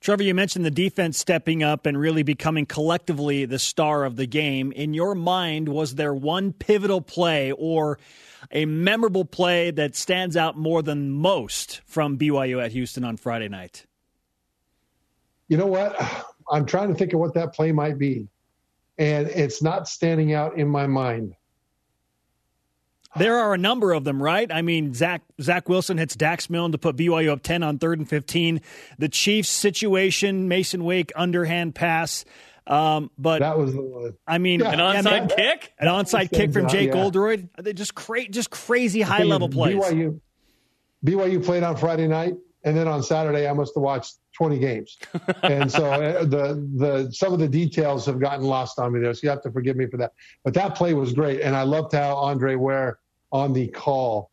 [0.00, 4.26] Trevor, you mentioned the defense stepping up and really becoming collectively the star of the
[4.26, 4.72] game.
[4.72, 7.98] In your mind, was there one pivotal play or
[8.50, 13.48] a memorable play that stands out more than most from BYU at Houston on Friday
[13.48, 13.84] night?
[15.48, 15.94] You know what?
[16.50, 18.26] I'm trying to think of what that play might be,
[18.98, 21.36] and it's not standing out in my mind.
[23.16, 24.50] There are a number of them, right?
[24.52, 27.98] I mean, Zach Zach Wilson hits Dax Milne to put BYU up ten on third
[27.98, 28.60] and fifteen.
[28.98, 32.24] The Chiefs situation, Masen Wake underhand pass.
[32.70, 34.14] Um, but that was the one.
[34.28, 37.02] I mean, yeah, an onside that, kick, an onside kick from Jake yeah.
[37.02, 37.48] Oldroyd.
[37.58, 39.74] They just cra- just crazy high level plays.
[39.74, 40.20] BYU,
[41.04, 44.98] BYU played on Friday night, and then on Saturday I must have watched 20 games,
[45.42, 49.12] and so uh, the the some of the details have gotten lost on me there.
[49.14, 50.12] So you have to forgive me for that.
[50.44, 52.99] But that play was great, and I loved how Andre Ware
[53.32, 54.30] on the call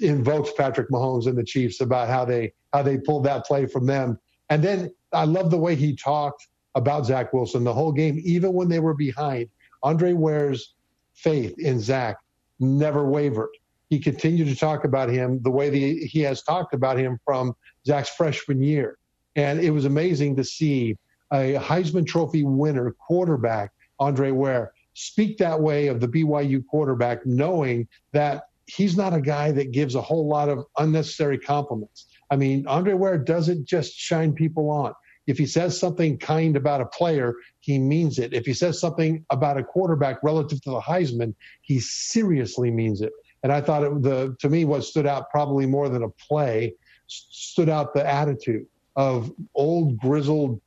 [0.00, 3.86] invokes Patrick Mahomes and the Chiefs about how they how they pulled that play from
[3.86, 4.18] them.
[4.48, 8.52] And then I love the way he talked about Zach Wilson the whole game, even
[8.52, 9.48] when they were behind.
[9.82, 10.74] Andre Ware's
[11.14, 12.16] faith in Zach
[12.58, 13.50] never wavered.
[13.88, 17.56] He continued to talk about him the way the, he has talked about him from
[17.86, 18.98] Zach's freshman year.
[19.34, 20.96] And it was amazing to see
[21.32, 27.88] a Heisman Trophy winner quarterback, Andre Ware, speak that way of the BYU quarterback, knowing
[28.12, 32.06] that he's not a guy that gives a whole lot of unnecessary compliments.
[32.30, 34.94] I mean, Andre Ware doesn't just shine people on.
[35.26, 38.32] If he says something kind about a player, he means it.
[38.32, 43.12] If he says something about a quarterback relative to the Heisman, he seriously means it.
[43.42, 46.74] And I thought it, the to me what stood out probably more than a play
[47.06, 50.60] stood out the attitude of old grizzled,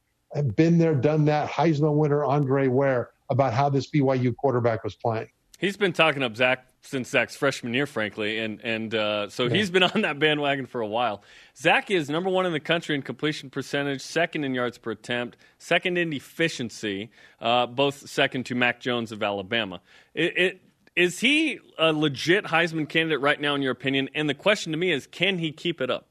[0.55, 5.27] been there, done that Heisman winner Andre Ware about how this BYU quarterback was playing.
[5.59, 9.55] He's been talking up Zach since Zach's freshman year, frankly, and and uh, so yeah.
[9.55, 11.23] he's been on that bandwagon for a while.
[11.57, 15.37] Zach is number one in the country in completion percentage, second in yards per attempt,
[15.57, 19.81] second in efficiency, uh, both second to Mac Jones of Alabama.
[20.13, 20.61] It, it,
[20.95, 24.09] is he a legit Heisman candidate right now, in your opinion?
[24.13, 26.07] And the question to me is, can he keep it up?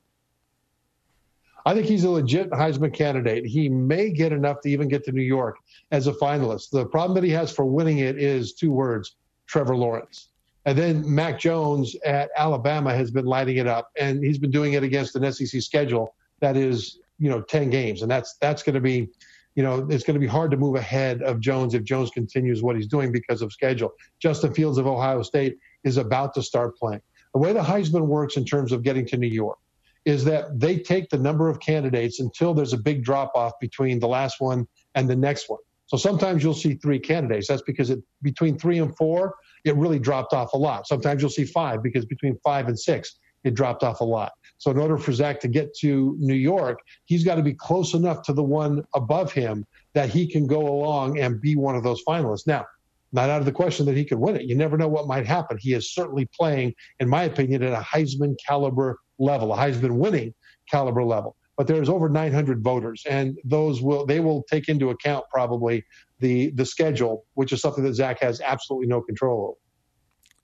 [1.64, 3.46] I think he's a legit Heisman candidate.
[3.46, 5.56] He may get enough to even get to New York
[5.90, 6.70] as a finalist.
[6.70, 10.28] The problem that he has for winning it is two words Trevor Lawrence.
[10.64, 14.74] And then Mac Jones at Alabama has been lighting it up, and he's been doing
[14.74, 18.02] it against an SEC schedule that is, you know, 10 games.
[18.02, 19.08] And that's that's going to be,
[19.54, 22.62] you know, it's going to be hard to move ahead of Jones if Jones continues
[22.62, 23.92] what he's doing because of schedule.
[24.20, 27.02] Justin Fields of Ohio State is about to start playing.
[27.34, 29.58] The way the Heisman works in terms of getting to New York
[30.04, 34.00] is that they take the number of candidates until there's a big drop off between
[34.00, 35.60] the last one and the next one.
[35.86, 37.48] So sometimes you'll see three candidates.
[37.48, 39.34] That's because it, between three and four,
[39.64, 40.86] it really dropped off a lot.
[40.86, 44.32] Sometimes you'll see five because between five and six, it dropped off a lot.
[44.58, 47.94] So in order for Zach to get to New York, he's got to be close
[47.94, 51.82] enough to the one above him that he can go along and be one of
[51.82, 52.46] those finalists.
[52.46, 52.64] Now,
[53.12, 54.42] not out of the question that he could win it.
[54.42, 55.58] You never know what might happen.
[55.60, 60.34] He is certainly playing, in my opinion, at a Heisman caliber level, a Heisman winning
[60.70, 61.36] caliber level.
[61.56, 65.84] But there's over 900 voters, and those will they will take into account probably
[66.18, 69.58] the the schedule, which is something that Zach has absolutely no control over.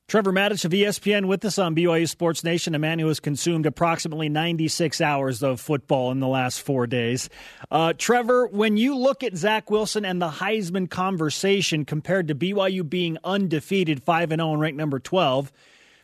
[0.09, 3.67] Trevor Matich of ESPN with us on BYU Sports Nation, a man who has consumed
[3.67, 7.29] approximately 96 hours of football in the last four days.
[7.71, 12.89] Uh, Trevor, when you look at Zach Wilson and the Heisman conversation compared to BYU
[12.89, 15.53] being undefeated, 5 0 and ranked number 12,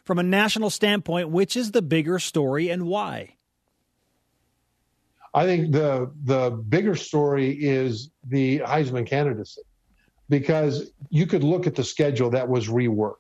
[0.05, 3.37] from a national standpoint, which is the bigger story and why?
[5.33, 9.63] I think the the bigger story is the Heisman candidacy
[10.29, 13.17] because you could look at the schedule that was reworked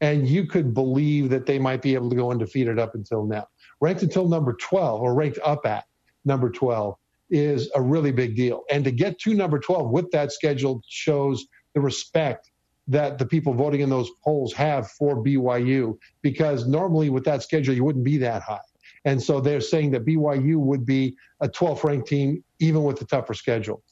[0.00, 3.48] and you could believe that they might be able to go undefeated up until now.
[3.80, 5.84] Ranked until number 12 or ranked up at
[6.24, 6.96] number 12
[7.30, 8.64] is a really big deal.
[8.70, 12.50] And to get to number 12 with that schedule shows the respect
[12.88, 17.74] that the people voting in those polls have for BYU because normally with that schedule
[17.74, 18.60] you wouldn't be that high.
[19.06, 23.04] And so they're saying that BYU would be a 12th ranked team even with the
[23.04, 23.82] tougher schedule.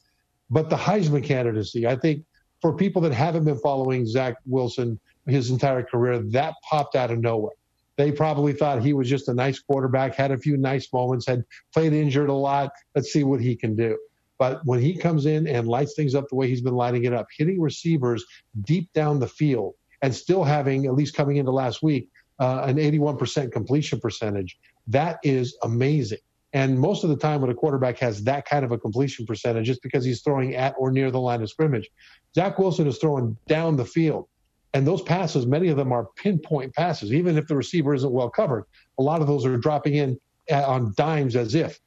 [0.49, 2.23] But the Heisman candidacy, I think
[2.61, 7.19] for people that haven't been following Zach Wilson his entire career, that popped out of
[7.19, 7.53] nowhere.
[7.95, 11.43] They probably thought he was just a nice quarterback, had a few nice moments, had
[11.73, 12.71] played injured a lot.
[12.95, 13.97] Let's see what he can do.
[14.39, 17.13] But when he comes in and lights things up the way he's been lighting it
[17.13, 18.25] up, hitting receivers
[18.61, 22.77] deep down the field and still having, at least coming into last week, uh, an
[22.77, 26.19] 81% completion percentage, that is amazing.
[26.53, 29.69] And most of the time, when a quarterback has that kind of a completion percentage,
[29.69, 31.89] it's because he's throwing at or near the line of scrimmage.
[32.35, 34.27] Zach Wilson is throwing down the field.
[34.75, 37.13] And those passes, many of them are pinpoint passes.
[37.13, 38.65] Even if the receiver isn't well covered,
[38.99, 40.19] a lot of those are dropping in
[40.51, 41.79] on dimes as if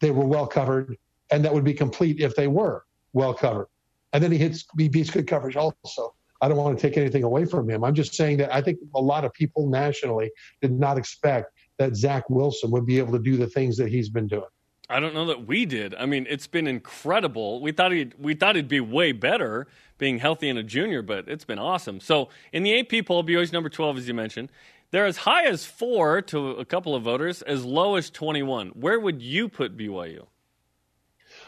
[0.00, 0.96] they were well covered,
[1.34, 3.66] and that would be complete if they were well covered.
[4.12, 6.14] And then he hits, he beats good coverage also.
[6.40, 7.82] I don't want to take anything away from him.
[7.82, 10.30] I'm just saying that I think a lot of people nationally
[10.62, 14.08] did not expect that Zach Wilson would be able to do the things that he's
[14.08, 14.44] been doing.
[14.88, 15.92] I don't know that we did.
[15.96, 17.60] I mean, it's been incredible.
[17.60, 19.66] We thought he'd we thought he'd be way better
[19.98, 21.98] being healthy and a junior, but it's been awesome.
[21.98, 24.50] So in the AP poll, BYU's number twelve, as you mentioned.
[24.90, 28.68] They're as high as four to a couple of voters, as low as 21.
[28.68, 30.28] Where would you put BYU?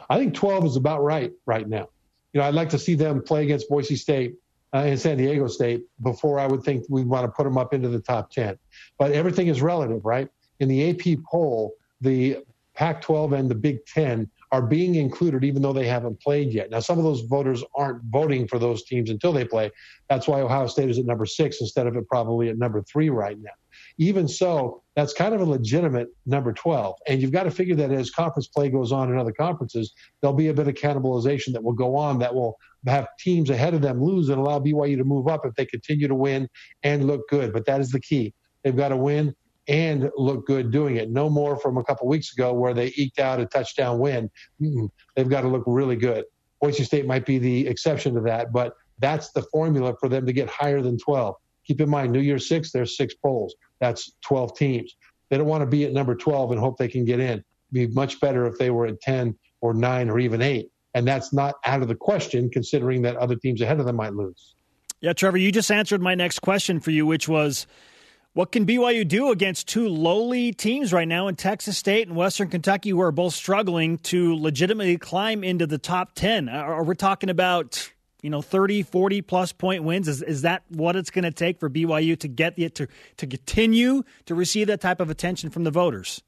[0.09, 1.89] I think 12 is about right right now.
[2.33, 4.35] You know, I'd like to see them play against Boise State
[4.75, 7.73] uh, and San Diego State before I would think we'd want to put them up
[7.73, 8.59] into the top 10.
[8.99, 10.29] But everything is relative, right?
[10.61, 12.39] In the AP poll, the
[12.75, 16.71] Pac 12 and the Big Ten are being included even though they haven't played yet.
[16.71, 19.71] Now, some of those voters aren't voting for those teams until they play.
[20.09, 23.09] That's why Ohio State is at number six instead of it probably at number three
[23.09, 23.51] right now.
[23.99, 26.97] Even so, that's kind of a legitimate number 12.
[27.07, 30.35] And you've got to figure that as conference play goes on in other conferences, there'll
[30.35, 32.57] be a bit of cannibalization that will go on that will
[32.87, 36.09] have teams ahead of them lose and allow BYU to move up if they continue
[36.09, 36.49] to win
[36.83, 37.53] and look good.
[37.53, 38.33] But that is the key.
[38.65, 39.35] They've got to win
[39.69, 41.11] and look good doing it.
[41.11, 44.31] No more from a couple weeks ago where they eked out a touchdown win.
[44.63, 44.89] Mm-mm.
[45.15, 46.25] They've got to look really good.
[46.63, 50.33] Boise State might be the exception to that, but that's the formula for them to
[50.33, 51.35] get higher than 12.
[51.67, 53.55] Keep in mind, New Year's Six, there's six polls.
[53.81, 54.97] That's 12 teams.
[55.29, 57.33] They don't want to be at number 12 and hope they can get in.
[57.33, 60.71] It'd be much better if they were at 10 or 9 or even 8.
[60.95, 64.15] And that's not out of the question, considering that other teams ahead of them might
[64.15, 64.55] lose.
[65.01, 67.67] Yeah, Trevor, you just answered my next question for you, which was
[68.33, 72.49] what can BYU do against two lowly teams right now in Texas State and Western
[72.49, 76.49] Kentucky who are both struggling to legitimately climb into the top 10?
[76.49, 77.91] Are we talking about,
[78.27, 80.09] you know, 30, 40 plus point wins?
[80.09, 83.27] Is, is that what it's going to take for BYU to get the, to, to
[83.29, 86.21] continue to receive that type of attention from the voters?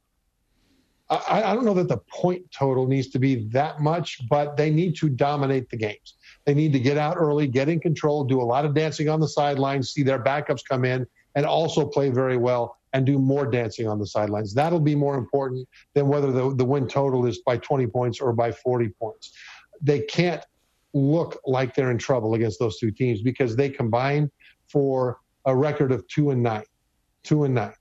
[1.11, 4.71] I, I don't know that the point total needs to be that much, but they
[4.71, 6.15] need to dominate the games.
[6.45, 9.19] They need to get out early, get in control, do a lot of dancing on
[9.19, 13.45] the sidelines, see their backups come in, and also play very well and do more
[13.45, 14.55] dancing on the sidelines.
[14.55, 18.33] That'll be more important than whether the, the win total is by 20 points or
[18.33, 19.33] by 40 points.
[19.83, 20.45] They can't
[20.95, 24.31] look like they're in trouble against those two teams because they combine
[24.71, 26.65] for a record of two and nine,
[27.23, 27.75] two and nine.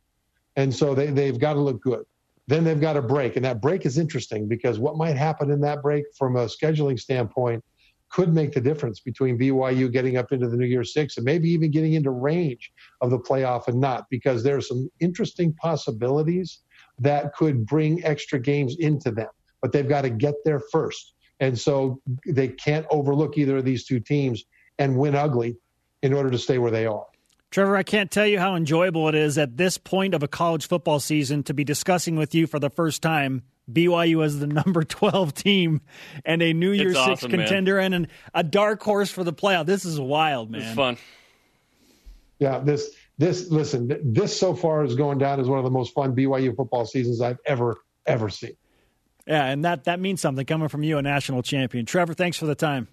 [0.56, 2.06] And so they, they've got to look good.
[2.48, 3.36] Then they've got a break.
[3.36, 7.00] And that break is interesting because what might happen in that break from a scheduling
[7.00, 7.64] standpoint–
[8.10, 11.50] could make the difference between BYU getting up into the New Year Six and maybe
[11.50, 16.60] even getting into range of the playoff and not, because there are some interesting possibilities
[17.00, 19.28] that could bring extra games into them.
[19.62, 21.14] But they've got to get there first.
[21.40, 24.46] And so they can't overlook either of these two teams
[24.80, 25.58] and win ugly
[26.02, 27.06] in order to stay where they are.
[27.50, 30.68] Trevor, I can't tell you how enjoyable it is at this point of a college
[30.68, 34.84] football season to be discussing with you for the first time BYU as the number
[34.84, 35.82] 12 team
[36.26, 37.94] and a New Year's Six contender man.
[37.94, 39.66] and an, a dark horse for the playoff.
[39.66, 40.62] This is wild, man.
[40.62, 40.98] It's fun.
[42.40, 45.94] Yeah, this this listen, this so far is going down as one of the most
[45.94, 48.56] fun BYU football seasons I've ever ever seen.
[49.28, 51.86] Yeah, and that that means something coming from you, a national champion.
[51.86, 52.88] Trevor, thanks for the time.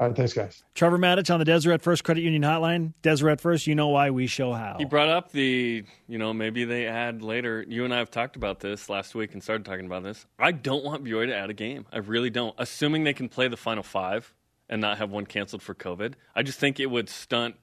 [0.00, 0.62] All right, thanks, guys.
[0.76, 2.92] Trevor Matich on the Deseret First Credit Union Hotline.
[3.02, 4.76] Deseret First, you know why we show how.
[4.78, 7.64] He brought up the, you know, maybe they add later.
[7.66, 10.24] You and I have talked about this last week and started talking about this.
[10.38, 11.84] I don't want BYU to add a game.
[11.92, 12.54] I really don't.
[12.58, 14.32] Assuming they can play the final five
[14.68, 17.56] and not have one canceled for COVID, I just think it would stunt,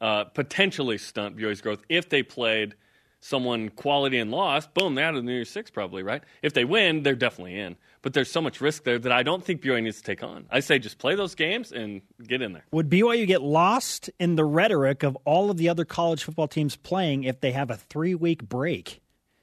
[0.00, 2.76] uh, potentially stunt BYU's growth if they played
[3.20, 4.74] someone quality and lost.
[4.74, 6.22] Boom, they're out of the New Year's Six probably, right?
[6.42, 9.44] If they win, they're definitely in but there's so much risk there that I don't
[9.44, 10.46] think BYU needs to take on.
[10.50, 12.64] I say just play those games and get in there.
[12.72, 16.76] Would BYU get lost in the rhetoric of all of the other college football teams
[16.76, 19.00] playing if they have a three week break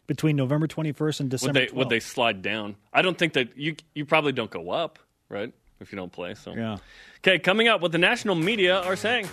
[0.07, 1.59] between November 21st and December?
[1.59, 2.75] Would they, would they slide down?
[2.93, 5.53] I don't think that you you probably don't go up, right?
[5.79, 6.33] If you don't play.
[6.33, 6.77] So yeah.
[7.19, 9.27] Okay, coming up, what the national media are saying.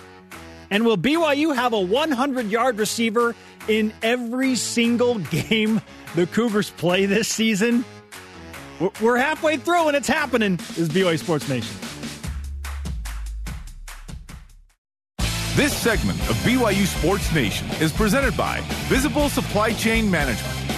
[0.71, 3.35] And will BYU have a 100 yard receiver
[3.69, 5.81] in every single game
[6.15, 7.85] the Cougars play this season?
[9.01, 10.57] We're halfway through and it's happening.
[10.57, 11.77] This is BYU Sports Nation.
[15.55, 20.74] This segment of BYU Sports Nation is presented by Visible Supply Chain Management.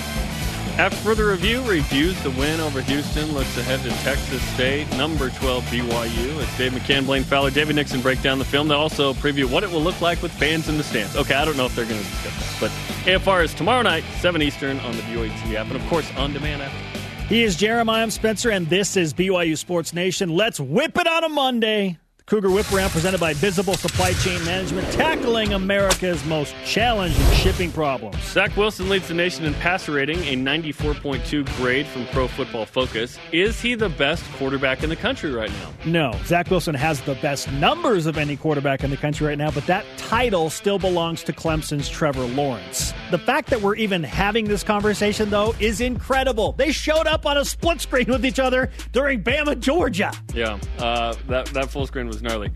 [0.78, 5.64] After further review, reviews the win over Houston, looks ahead to Texas State, number 12
[5.64, 6.42] BYU.
[6.42, 8.68] It's Dave McCann, Blaine Fowler, David Nixon break down the film.
[8.68, 11.16] They'll also preview what it will look like with fans in the stands.
[11.16, 12.70] Okay, I don't know if they're going to discuss that, but
[13.06, 16.60] AFR is tomorrow night, 7 Eastern on the BYU app, and of course on demand
[16.60, 16.98] after.
[17.26, 20.28] He is Jeremiah Spencer, and this is BYU Sports Nation.
[20.28, 21.96] Let's whip it on a Monday.
[22.26, 28.20] Cougar Whip Around presented by Visible Supply Chain Management, tackling America's most challenging shipping problems.
[28.32, 33.16] Zach Wilson leads the nation in passer rating, a 94.2 grade from Pro Football Focus.
[33.30, 35.72] Is he the best quarterback in the country right now?
[35.84, 36.18] No.
[36.24, 39.64] Zach Wilson has the best numbers of any quarterback in the country right now, but
[39.66, 42.92] that title still belongs to Clemson's Trevor Lawrence.
[43.12, 46.54] The fact that we're even having this conversation, though, is incredible.
[46.54, 50.10] They showed up on a split screen with each other during Bama, Georgia.
[50.34, 52.50] Yeah, uh, that, that full screen was was gnarly.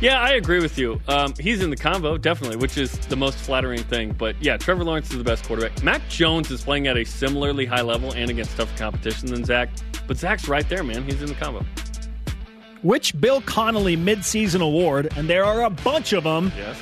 [0.00, 1.00] Yeah, I agree with you.
[1.08, 4.12] Um, he's in the combo, definitely, which is the most flattering thing.
[4.12, 5.82] But yeah, Trevor Lawrence is the best quarterback.
[5.82, 9.70] Mac Jones is playing at a similarly high level and against tougher competition than Zach.
[10.06, 11.04] But Zach's right there, man.
[11.04, 11.64] He's in the combo.
[12.82, 16.76] Which Bill Connolly midseason award, and there are a bunch of them, yes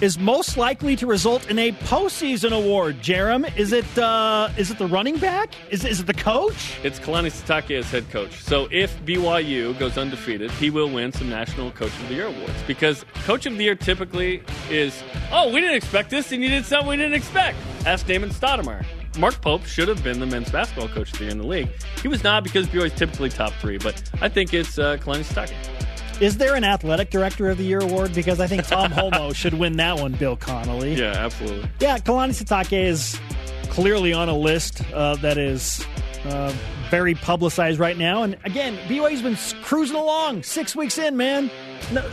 [0.00, 2.96] is most likely to result in a postseason award.
[3.00, 5.54] Jerem, is it uh, is it the running back?
[5.70, 6.78] Is, is it the coach?
[6.82, 8.42] It's Kalani Sitake as head coach.
[8.42, 12.62] So if BYU goes undefeated, he will win some National Coach of the Year awards
[12.66, 16.64] because Coach of the Year typically is, oh, we didn't expect this, and you did
[16.64, 17.56] something we didn't expect.
[17.86, 18.84] Ask Damon Stoudamire.
[19.18, 21.68] Mark Pope should have been the men's basketball coach of the year in the league.
[22.02, 25.24] He was not because BYU is typically top three, but I think it's uh, Kalani
[25.24, 25.83] Sitake.
[26.20, 28.14] Is there an athletic director of the year award?
[28.14, 30.12] Because I think Tom Holmoe should win that one.
[30.12, 30.94] Bill Connolly.
[30.94, 31.68] Yeah, absolutely.
[31.80, 33.18] Yeah, Kalani Sitake is
[33.70, 35.84] clearly on a list uh, that is
[36.24, 36.54] uh,
[36.90, 38.22] very publicized right now.
[38.22, 41.50] And again, BYU's been cruising along six weeks in, man.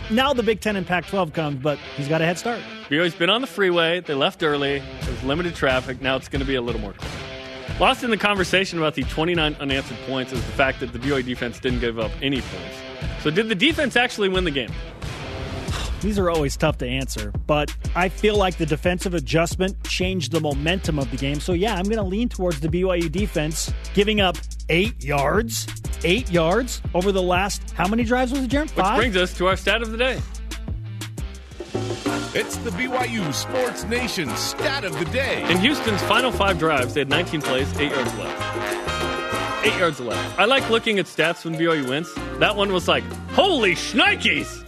[0.10, 2.60] Now the Big Ten and Pac-12 comes, but he's got a head start.
[2.90, 4.00] BYU's been on the freeway.
[4.00, 4.82] They left early.
[5.02, 6.02] There's limited traffic.
[6.02, 7.12] Now it's going to be a little more clear.
[7.80, 11.24] Lost in the conversation about the 29 unanswered points is the fact that the BYU
[11.24, 12.91] defense didn't give up any points.
[13.22, 14.72] So, did the defense actually win the game?
[16.02, 20.40] These are always tough to answer, but I feel like the defensive adjustment changed the
[20.40, 21.40] momentum of the game.
[21.40, 24.38] So, yeah, I'm going to lean towards the BYU defense giving up
[24.70, 25.68] eight yards,
[26.04, 28.72] eight yards over the last, how many drives was it, Jeremy?
[28.72, 30.20] Which brings us to our stat of the day.
[32.34, 35.48] It's the BYU Sports Nation stat of the day.
[35.52, 38.91] In Houston's final five drives, they had 19 plays, eight yards left.
[39.64, 40.40] Eight yards left.
[40.40, 42.12] I like looking at stats when BYU wins.
[42.40, 43.04] That one was like,
[43.34, 44.64] holy shnikes!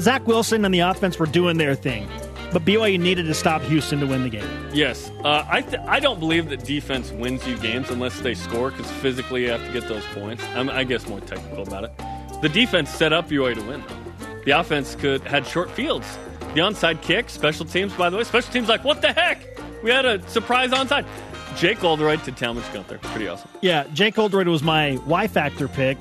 [0.00, 2.06] Zach Wilson and the offense were doing their thing,
[2.52, 4.46] but BYU needed to stop Houston to win the game.
[4.72, 8.70] Yes, uh, I th- I don't believe that defense wins you games unless they score
[8.70, 10.44] because physically you have to get those points.
[10.54, 11.92] I'm, I guess more technical about it.
[12.42, 13.82] The defense set up BYU to win.
[14.44, 16.06] The offense could had short fields.
[16.54, 19.40] The onside kick, special teams, by the way, special teams like what the heck?
[19.82, 21.06] We had a surprise onside.
[21.58, 22.98] Jake Oldroyd to Talmadge Gunther.
[22.98, 23.50] Pretty awesome.
[23.62, 25.98] Yeah, Jake Oldroyd was my Y Factor pick,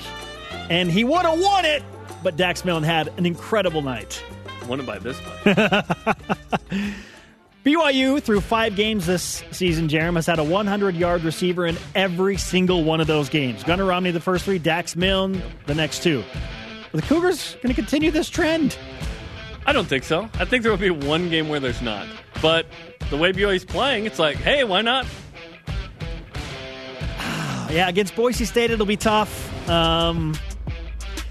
[0.70, 1.84] and he would have won it,
[2.22, 4.24] but Dax Milne had an incredible night.
[4.68, 5.58] Won it by this much.
[7.66, 12.38] BYU, through five games this season, Jerem has had a 100 yard receiver in every
[12.38, 13.64] single one of those games.
[13.64, 16.24] Gunner Romney, the first three, Dax Milne, the next two.
[16.93, 18.78] Are the Cougars going to continue this trend?
[19.66, 20.30] I don't think so.
[20.36, 22.08] I think there will be one game where there's not.
[22.41, 22.68] But
[23.10, 25.05] the way BYU's playing, it's like, hey, why not?
[27.70, 29.70] Yeah, against Boise State, it'll be tough.
[29.70, 30.34] Um,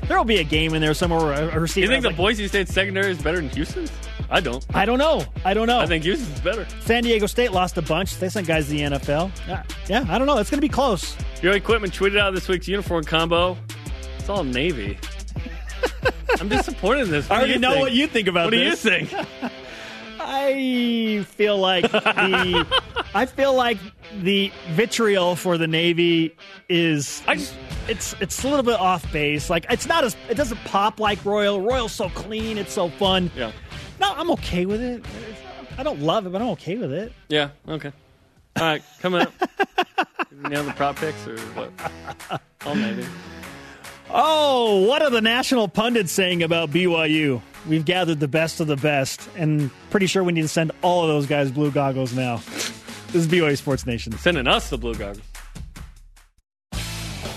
[0.08, 1.84] there will be a game in there somewhere where receiver.
[1.84, 3.90] You think the like, Boise State secondary is better than Houston's?
[4.30, 4.64] I don't.
[4.74, 5.24] I don't know.
[5.44, 5.78] I don't know.
[5.78, 6.66] I think Houston's better.
[6.80, 8.16] San Diego State lost a bunch.
[8.18, 9.30] They sent guys to the NFL.
[9.48, 10.38] Yeah, yeah I don't know.
[10.38, 11.14] It's going to be close.
[11.40, 13.56] BYU Equipment tweeted out this week's uniform combo.
[14.18, 14.98] It's all Navy.
[16.40, 17.28] I'm disappointed in this.
[17.28, 17.80] What I already know think?
[17.82, 18.84] what you think about what this.
[18.84, 19.52] What do you think?
[20.20, 22.66] I feel like the
[23.14, 23.78] I feel like
[24.20, 26.36] the vitriol for the Navy
[26.68, 27.54] is I just,
[27.88, 29.48] it's it's a little bit off base.
[29.50, 31.60] Like it's not as it doesn't pop like Royal.
[31.60, 33.30] Royal's so clean, it's so fun.
[33.36, 33.52] Yeah.
[34.00, 35.04] No, I'm okay with it.
[35.78, 37.12] I don't love it, but I'm okay with it.
[37.28, 37.50] Yeah.
[37.68, 37.92] Okay.
[38.56, 39.32] All right, coming up.
[40.32, 41.70] Nail the prop picks or what?
[42.64, 43.04] Oh, maybe.
[44.10, 47.42] Oh, what are the national pundits saying about BYU?
[47.68, 51.02] We've gathered the best of the best, and pretty sure we need to send all
[51.02, 52.36] of those guys blue goggles now.
[53.08, 54.16] This is BYU Sports Nation.
[54.18, 55.24] Sending us the blue goggles.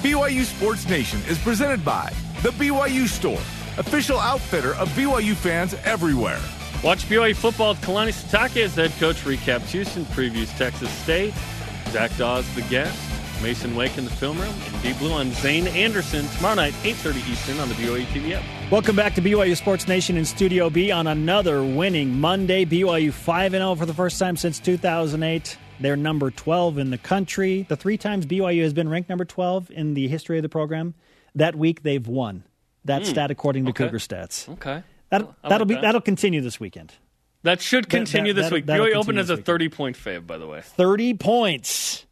[0.02, 2.14] BYU Sports Nation is presented by
[2.44, 3.40] The BYU Store,
[3.78, 6.40] official outfitter of BYU fans everywhere.
[6.84, 7.74] Watch BYU football.
[7.74, 11.34] With Kalani Sitake as head coach recaps Houston, previews Texas State.
[11.88, 12.98] Zach Dawes the guest.
[13.42, 17.30] Masen Wake in the film room, and Deep Blue on Zayne Anderson tomorrow night, 8.30
[17.30, 18.59] Eastern on the BYU TV app.
[18.72, 22.66] Welcome back to BYU Sports Nation in Studio B on another winning Monday.
[22.66, 25.58] BYU 5-0 for the first time since 2008.
[25.80, 27.66] They're number 12 in the country.
[27.68, 30.94] The three times BYU has been ranked number 12 in the history of the program,
[31.34, 32.44] that week they've won.
[32.86, 33.08] That hmm.
[33.08, 33.86] stat according to Okay.
[33.86, 34.48] Cougar Stats.
[34.48, 34.84] Okay.
[35.10, 35.82] That, I like that'll be that.
[35.82, 36.94] that'll continue this weekend.
[37.42, 38.68] That should continue that- this week.
[38.68, 40.62] BYU opened as a 30 point fave, by the way.
[40.62, 42.06] 30 points.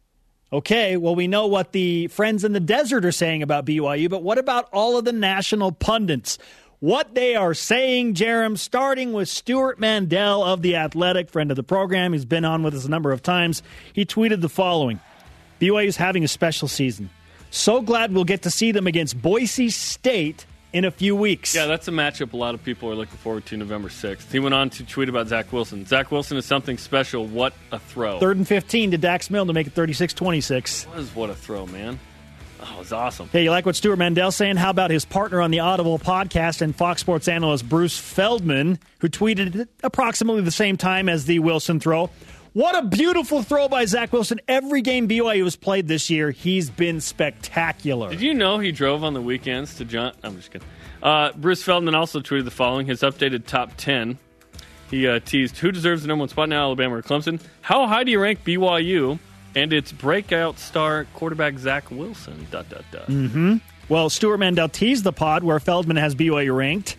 [0.50, 4.22] Okay, well, we know what the friends in the desert are saying about BYU, but
[4.22, 6.38] what about all of the national pundits?
[6.80, 11.62] What they are saying, Jerem, starting with Stewart Mandel of The Athletic, friend of the
[11.62, 12.14] program.
[12.14, 13.62] He's been on with us a number of times.
[13.92, 15.00] He tweeted the following
[15.60, 17.10] BYU is having a special season.
[17.50, 21.54] So glad we'll get to see them against Boise State in a few weeks.
[21.54, 24.30] Yeah, that's a matchup a lot of people are looking forward to November 6th.
[24.30, 25.86] He went on to tweet about Zach Wilson.
[25.86, 27.26] Zach Wilson is something special.
[27.26, 28.18] What a throw.
[28.18, 30.86] Third and 15 to Dax Milne to make it 36 26.
[30.94, 31.98] was what a throw, man.
[32.60, 33.28] Oh, it was awesome.
[33.28, 34.56] Hey, you like what Stewart Mandel's saying?
[34.56, 39.08] How about his partner on the Audible podcast and Fox Sports analyst Bruce Feldman, who
[39.08, 42.10] tweeted approximately the same time as the Wilson throw?
[42.58, 44.40] What a beautiful throw by Zach Wilson.
[44.48, 48.10] Every game BYU has played this year, he's been spectacular.
[48.10, 50.12] Did you know he drove on the weekends to John?
[50.24, 50.66] I'm just kidding.
[51.00, 54.18] Uh, Bruce Feldman also tweeted the following: his updated top ten.
[54.90, 57.40] He uh, teased who deserves the number one spot now, Alabama or Clemson.
[57.60, 59.20] How high do you rank BYU
[59.54, 62.48] and its breakout star quarterback Zach Wilson?
[62.50, 63.60] Dot dot dot.
[63.88, 66.96] Well, Stewart Mandel teased the pod where Feldman has BYU ranked.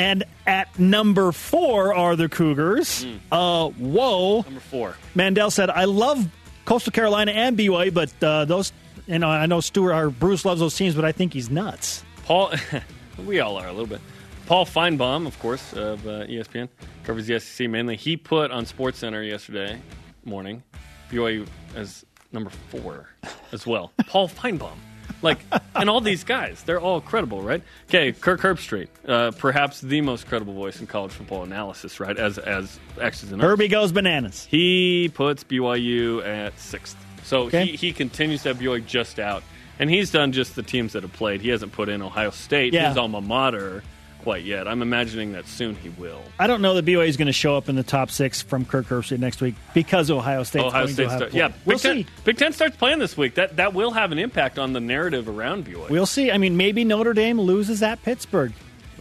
[0.00, 3.04] And at number four are the Cougars.
[3.30, 4.40] Uh, whoa.
[4.40, 4.96] Number four.
[5.14, 6.26] Mandel said, I love
[6.64, 8.72] Coastal Carolina and BYU, but uh, those,
[9.06, 12.02] you know, I know Stewart or Bruce loves those teams, but I think he's nuts.
[12.24, 12.50] Paul,
[13.26, 14.00] we all are a little bit.
[14.46, 16.70] Paul Finebaum, of course, of uh, ESPN,
[17.04, 17.96] covers the SEC mainly.
[17.96, 19.82] He put on SportsCenter yesterday
[20.24, 20.62] morning
[21.10, 21.46] BYU
[21.76, 23.10] as number four
[23.52, 23.92] as well.
[24.06, 24.78] Paul Finebaum.
[25.22, 25.38] Like,
[25.74, 27.62] and all these guys, they're all credible, right?
[27.88, 32.16] Okay, Kirk Herbstreit, uh, perhaps the most credible voice in college football analysis, right?
[32.16, 33.46] As as X's and O's.
[33.50, 34.46] Herbie goes bananas.
[34.50, 36.96] He puts BYU at sixth.
[37.22, 37.66] So Okay.
[37.66, 39.42] he, he continues to have BYU just out.
[39.78, 41.40] And he's done just the teams that have played.
[41.40, 42.88] He hasn't put in Ohio State, Yeah.
[42.88, 43.82] his alma mater,
[44.22, 44.68] quite yet.
[44.68, 46.20] I'm imagining that soon he will.
[46.38, 48.64] I don't know that BYU is going to show up in the top six from
[48.64, 50.62] Kirk Herbstreit next week because Ohio State.
[50.62, 51.52] Ohio State, have start, yeah.
[51.64, 52.06] we'll Big Ten, see.
[52.24, 53.34] Big Ten starts playing this week.
[53.34, 55.88] That that will have an impact on the narrative around BYU.
[55.88, 56.30] We'll see.
[56.30, 58.52] I mean, maybe Notre Dame loses at Pittsburgh.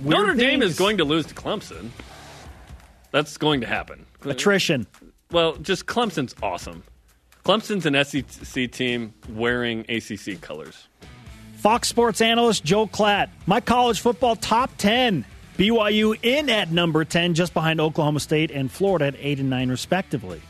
[0.01, 1.89] Weird Notre Dame is going to lose to Clemson.
[3.11, 4.05] That's going to happen.
[4.24, 4.88] attrition.
[5.32, 6.84] Well, just Clemson's awesome.
[7.43, 10.88] Clemson's an SEC team wearing ACC colors.
[11.60, 13.28] Fox Sports analyst Joe Klatt.
[13.45, 15.26] My college football top 10.
[15.57, 19.70] BYU in at number 10, just behind Oklahoma State and Florida at 8 and 9,
[19.70, 20.41] respectively.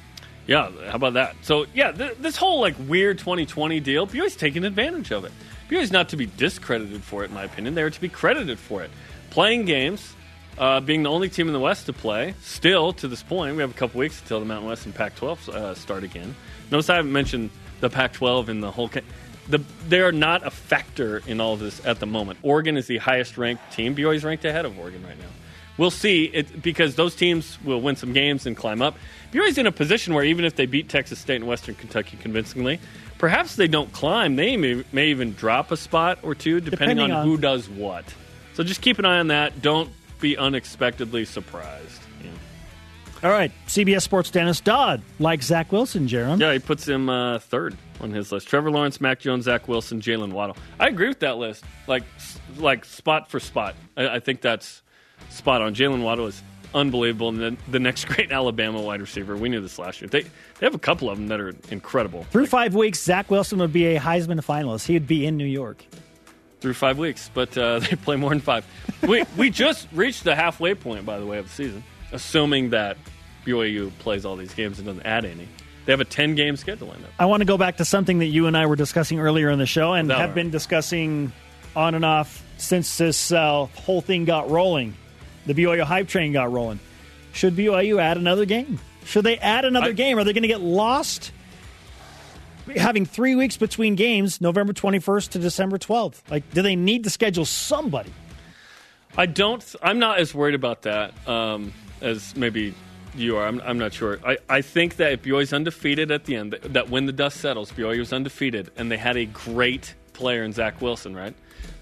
[0.46, 1.36] Yeah, how about that?
[1.42, 5.32] So, yeah, th- this whole like weird 2020 deal, BYU's taking advantage of it.
[5.68, 7.74] BYU's not to be discredited for it, in my opinion.
[7.74, 8.92] They are to be credited for it.
[9.32, 10.14] Playing games,
[10.60, 13.62] uh, being the only team in the West to play, still to this point, we
[13.62, 16.36] have a couple weeks until the Mountain West and Pac 12 uh, start again.
[16.70, 17.50] Notice I haven't mentioned
[17.80, 18.90] the Pac 12 in the whole.
[18.90, 19.02] Ca-
[19.50, 22.40] the, they are not a factor in all of this at the moment.
[22.44, 23.96] Oregon is the highest ranked team.
[23.96, 25.26] BYU is ranked ahead of Oregon right now.
[25.78, 28.96] We'll see it because those teams will win some games and climb up.
[29.32, 32.80] BYU's in a position where even if they beat Texas State and Western Kentucky convincingly,
[33.18, 34.36] perhaps they don't climb.
[34.36, 37.70] They may, may even drop a spot or two depending, Depending on, on- who does
[37.70, 38.06] what.
[38.56, 39.62] So just keep an eye on that.
[39.62, 39.90] Don't
[40.20, 42.02] be unexpectedly surprised.
[42.22, 42.32] Yeah,
[43.24, 46.42] All right, CBS Sports Dennis Dodd like Zach Wilson, Jerem.
[46.42, 48.48] Yeah, he puts him uh, third on his list.
[48.48, 50.58] Trevor Lawrence, Mac Jones, Zach Wilson, Jaylen Waddle.
[50.80, 51.64] I agree with that list.
[51.88, 52.04] Like,
[52.58, 53.76] like spot for spot.
[53.98, 54.82] I, I think that's
[55.30, 55.76] spot on.
[55.76, 56.42] Jaylen Waddle is
[56.74, 59.36] unbelievable, and then the next great Alabama wide receiver.
[59.36, 60.10] We knew this last year.
[60.10, 62.24] They they have a couple of them that are incredible.
[62.32, 64.86] Through five weeks, Zach Wilson would be a Heisman finalist.
[64.86, 65.84] He would be in New York.
[66.62, 68.66] through five weeks, but uh, they play more than five.
[69.08, 72.98] we we just reached the halfway point, by the way, of the season, assuming that
[73.46, 75.48] BYU plays all these games and doesn't add any.
[75.90, 77.10] They have a ten game schedule lined up.
[77.18, 79.58] I want to go back to something that you and I were discussing earlier in
[79.58, 80.36] the show and have one.
[80.36, 81.32] been discussing
[81.76, 84.94] on and off since this uh, whole thing got rolling.
[85.48, 86.80] The BYU hype train got rolling.
[87.34, 88.80] Should BYU add another game?
[89.04, 90.20] Should they add another I- game?
[90.20, 91.32] Are they going to get lost?
[92.76, 96.22] Having three weeks between games, November 21st to December 12th.
[96.30, 98.14] Like, do they need to schedule somebody?
[99.18, 99.66] I don't.
[99.82, 102.76] I'm not as worried about that um, as maybe
[103.20, 103.48] you are.
[103.48, 104.20] I'm, I'm not sure.
[104.26, 107.38] I, I think that if BYU's undefeated at the end, that, that when the dust
[107.38, 111.34] settles, BYU was undefeated, and they had a great player in Zach Wilson, right?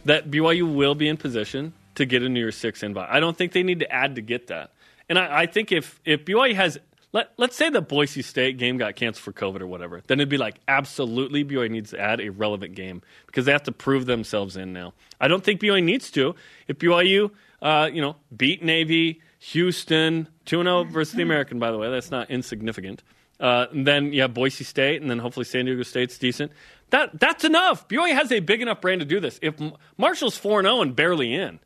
[0.06, 3.10] That BYU will be in position to get a New Year's Six invite.
[3.10, 4.72] I don't think they need to add to get that.
[5.10, 6.78] And I, I think if if BYU has
[7.14, 10.30] let let's say the Boise State game got canceled for COVID or whatever, then it'd
[10.30, 14.06] be like absolutely BYU needs to add a relevant game because they have to prove
[14.06, 14.94] themselves in now.
[15.20, 16.36] I don't think BYU needs to.
[16.68, 17.32] If BYU,
[17.62, 22.12] uh, you know, beat Navy, Houston, two zero versus the American, by the way, that's
[22.12, 23.04] not insignificant.
[23.40, 26.52] Uh, then yeah, Boise State, and then hopefully San Diego State's decent.
[26.90, 27.88] That that's enough.
[27.88, 29.40] BYU has a big enough brand to do this.
[29.42, 29.56] If
[29.98, 31.60] Marshall's four and zero and barely in,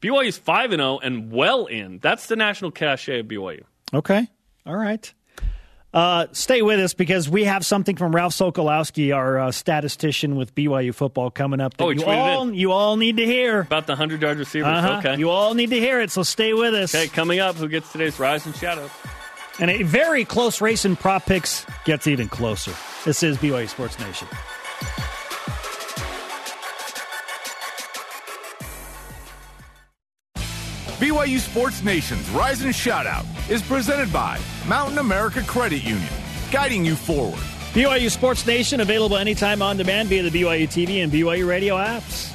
[0.00, 1.98] BYU's five zero and well in.
[1.98, 3.62] That's the national cachet of BYU.
[3.92, 4.26] Okay,
[4.64, 5.12] all right.
[5.92, 10.54] Uh, stay with us because we have something from Ralph Sokolowski, our uh, statistician with
[10.54, 11.76] BYU football, coming up.
[11.78, 13.60] That Oh, you all you all need to hear.
[13.60, 14.68] About the hundred yard receivers.
[14.68, 14.98] Uh-huh.
[14.98, 15.18] Okay.
[15.18, 16.10] You all need to hear it.
[16.10, 16.94] So stay with us.
[16.94, 18.90] okay, coming up, who gets today's Rise and Shoutout?
[19.60, 22.72] And a very close race in prop picks gets even closer.
[23.04, 24.28] This is BYU Sports Nation.
[31.18, 34.38] BYU Sports Nation's Rise and Shoutout is presented by
[34.68, 36.08] Mountain America Credit Union,
[36.52, 37.40] guiding you forward.
[37.72, 42.32] BYU Sports Nation available anytime on demand via the BYU TV and BYU radio apps.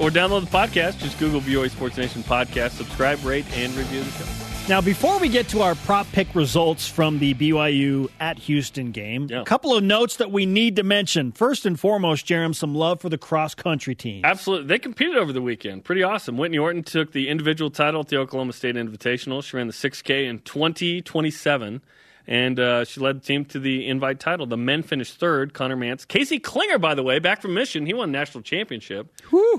[0.00, 0.98] Or download the podcast.
[0.98, 2.72] Just Google BYU Sports Nation podcast.
[2.72, 4.43] Subscribe, rate, and review the show.
[4.66, 9.26] Now, before we get to our prop pick results from the BYU at Houston game,
[9.30, 9.42] Yeah.
[9.42, 11.32] a couple of notes that we need to mention.
[11.32, 14.22] First and foremost, Jerem, some love for the cross country team.
[14.24, 14.66] Absolutely.
[14.68, 15.84] They competed over the weekend.
[15.84, 16.38] Pretty awesome.
[16.38, 19.44] Whitney Orton took the individual title at the Oklahoma State Invitational.
[19.44, 21.82] She ran the 6K in 2027,
[22.26, 24.46] and uh, she led the team to the invite title.
[24.46, 25.52] The men finished third.
[25.52, 26.08] Conner Mantz.
[26.08, 27.84] Casey Clinger, by the way, back from Mission.
[27.84, 29.08] He won national championship.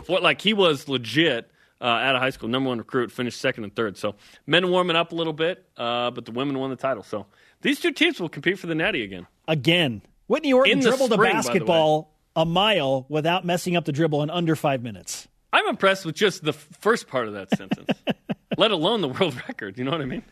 [0.08, 1.51] What, like, he was legit.
[1.86, 3.95] Uh, out of high school, number one recruit, finished second and third.
[3.95, 4.15] So
[4.47, 7.03] men warming up a little bit, uh, but the women won the title.
[7.03, 7.27] So
[7.61, 9.27] these two teams will compete for the Natty again.
[9.47, 14.23] Again, Whitney Orton the dribbled spring, a basketball a mile without messing up the dribble
[14.23, 15.27] in under five minutes.
[15.53, 17.88] I'm impressed with just the first part of that sentence,
[18.57, 19.77] let alone the world record.
[19.77, 20.23] You know what I mean?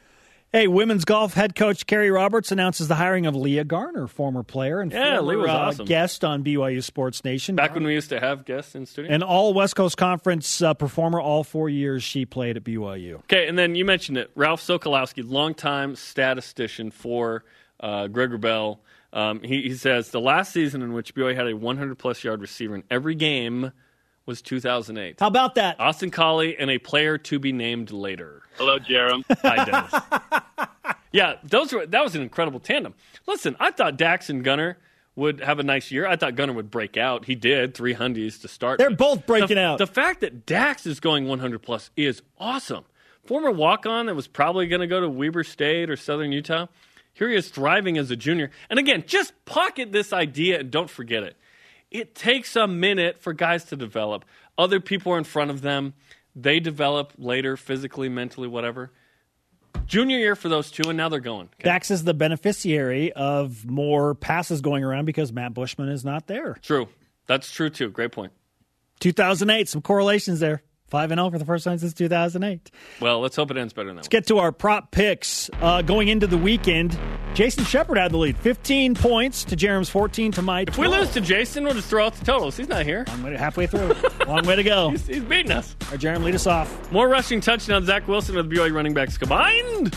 [0.55, 4.81] Hey, women's golf head coach Carrie Roberts announces the hiring of Leah Garner, former player
[4.81, 5.85] and Yeah, former Leah was uh, awesome.
[5.87, 7.55] guest on BYU Sports Nation.
[7.55, 9.11] Back when we used to have guests in studio.
[9.11, 13.15] An all West Coast Conference uh, performer, all four years she played at BYU.
[13.21, 14.29] Okay, and then you mentioned it.
[14.35, 17.43] Ralph Sokolowski, longtime statistician for
[17.79, 18.77] uh, Greg Wrubell.
[19.11, 22.41] Um, he, he says the last season in which BYU had a 100 plus yard
[22.41, 23.71] receiver in every game
[24.25, 25.19] was 2008.
[25.19, 25.79] How about that?
[25.79, 28.43] Austin Collie and a player to be named later.
[28.57, 29.23] Hello, Jerem.
[29.41, 30.67] Hi, Dennis.
[31.11, 32.93] yeah, those were that was an incredible tandem.
[33.27, 34.77] Listen, I thought Dax and Gunner
[35.15, 36.07] would have a nice year.
[36.07, 37.25] I thought Gunner would break out.
[37.25, 38.79] He did three hundies to start.
[38.79, 38.97] They're with.
[38.97, 39.77] both breaking The- out.
[39.77, 42.85] The fact that Dax is going 100 plus is awesome.
[43.23, 46.65] Former walk on that was probably going to go to Weber State or Southern Utah.
[47.13, 48.49] Here he is thriving as a junior.
[48.69, 51.37] And again, just pocket this idea and don't forget it.
[51.93, 54.25] It takes a minute for guys to develop.
[54.57, 55.93] Other people are in front of them.
[56.35, 58.91] They develop later, physically, mentally, whatever.
[59.85, 61.47] Junior year for those two, and now they're going.
[61.47, 61.63] Okay?
[61.63, 66.57] Dax is the beneficiary of more passes going around because Matt Bushman is not there.
[66.61, 66.89] True.
[67.27, 67.89] That's true, too.
[67.89, 68.33] Great point.
[68.99, 70.63] 2008, some correlations there.
[70.93, 72.69] 5 and 0 for the first time since 2008.
[73.01, 74.01] Well, let's hope it ends better than that.
[74.01, 75.49] Let's get to our prop picks.
[75.59, 76.95] Uh, going into the weekend,
[77.33, 78.37] Jason Shepard had the lead.
[78.37, 82.05] 15 points to Jerem's 14 to my If we lose to Jason, we'll just throw
[82.05, 82.55] out the totals.
[82.55, 83.05] He's not here.
[83.07, 83.95] Long way to- halfway through.
[84.27, 84.91] Long way to go.
[84.91, 85.75] He's, he's beating us.
[85.85, 86.91] All right, Jerem, lead us off.
[86.91, 87.87] More rushing touchdowns.
[87.87, 89.95] Zach Wilson with BYU running backs combined.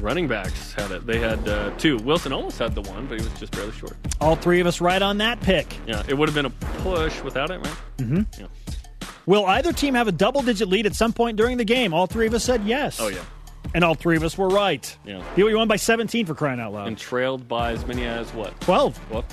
[0.00, 1.06] Running backs had it.
[1.06, 1.98] They had uh, two.
[1.98, 3.96] Wilson almost had the one, but he was just barely short.
[4.20, 5.72] All three of us right on that pick.
[5.86, 6.50] Yeah, it would have been a
[6.82, 7.76] push without it, right?
[7.98, 8.40] Mm-hmm.
[8.40, 8.46] Yeah.
[9.26, 11.94] Will either team have a double digit lead at some point during the game?
[11.94, 12.98] All three of us said yes.
[13.00, 13.22] Oh yeah,
[13.74, 14.96] And all three of us were right.
[15.04, 15.22] Yeah.
[15.36, 16.88] BYU won by 17 for crying out loud.
[16.88, 18.58] and trailed by as many as what?
[18.62, 18.96] 12.
[19.12, 19.24] What?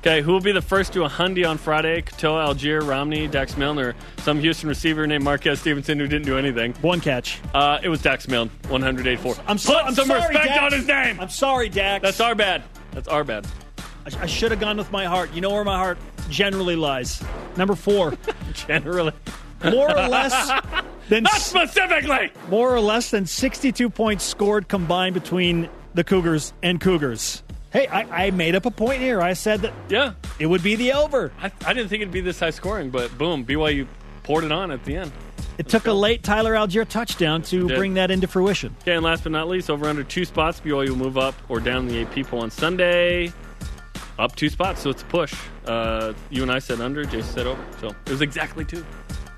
[0.00, 2.00] Okay, who will be the first to a Hundy on Friday?
[2.00, 6.72] Katoa, Allgeier, Romney, Dax Milne, some Houston receiver named Marquez Stevenson who didn't do anything.
[6.80, 7.38] One catch.
[7.52, 9.34] Uh, it was Dax Milne, 184.
[9.46, 10.60] I'm, so, Put I'm some sorry, respect Dax.
[10.62, 11.20] on his name.
[11.20, 12.02] I'm sorry, Dax.
[12.02, 12.62] That's our bad.
[12.92, 13.46] That's our bad.
[14.06, 15.32] I, I should have gone with my heart.
[15.34, 15.98] You know where my heart
[16.28, 17.22] generally lies.
[17.56, 18.14] Number four.
[18.54, 19.12] Generally,
[19.64, 20.50] More or less
[21.08, 22.32] than not specifically.
[22.48, 27.42] more or less than 62 points scored combined between the Cougars and Cougars.
[27.72, 29.20] Hey, I, I made up a point here.
[29.22, 31.30] I said that Yeah, it would be the over.
[31.40, 33.86] I, I didn't think it'd be this high scoring, but boom, BYU
[34.24, 35.12] poured it on at the end.
[35.58, 38.74] It took a late Tyler Allgeier touchdown to bring that into fruition.
[38.82, 41.60] Okay, and last but not least, over under two spots, BYU will move up or
[41.60, 43.32] down the AP poll on Sunday.
[44.20, 45.34] Up two spots, so it's a push.
[45.64, 48.84] Uh, you and I said under, Jason said over, so it was exactly two.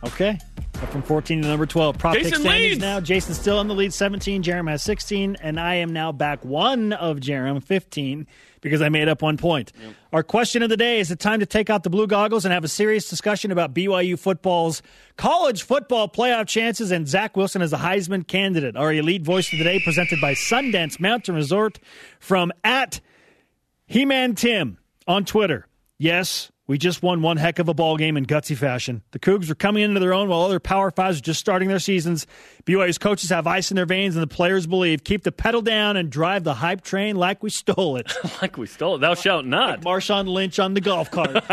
[0.03, 0.37] Okay.
[0.83, 1.99] Up from 14 to number 12.
[1.99, 2.81] Prop pick Jason standings leads.
[2.81, 2.99] now.
[2.99, 4.43] Jason's still in the lead, 17.
[4.43, 5.37] Jerem has 16.
[5.41, 8.27] And I am now back one of Jerem, 15,
[8.61, 9.73] because I made up one point.
[10.13, 12.53] Our question of the day is it time to take out the blue goggles and
[12.53, 14.83] have a serious discussion about BYU football's
[15.17, 18.77] college football playoff chances and Zach Wilson as a Heisman candidate?
[18.77, 21.79] Our elite voice of the day presented by Sundance Mountain Resort
[22.19, 23.01] from at
[23.93, 25.67] He Man Tim on Twitter.
[25.99, 29.03] Yes, we just won one heck of a ball game in gutsy fashion.
[29.11, 31.79] The Cougs are coming into their own while other Power Fives are just starting their
[31.79, 32.27] seasons.
[32.65, 35.99] BYU's coaches have ice in their veins, and the players believe keep the pedal down
[35.99, 38.11] and drive the hype train like we stole it.
[38.41, 39.01] like we stole it.
[39.01, 39.69] Thou shalt not.
[39.69, 41.45] Like Marshawn Lynch on the golf cart.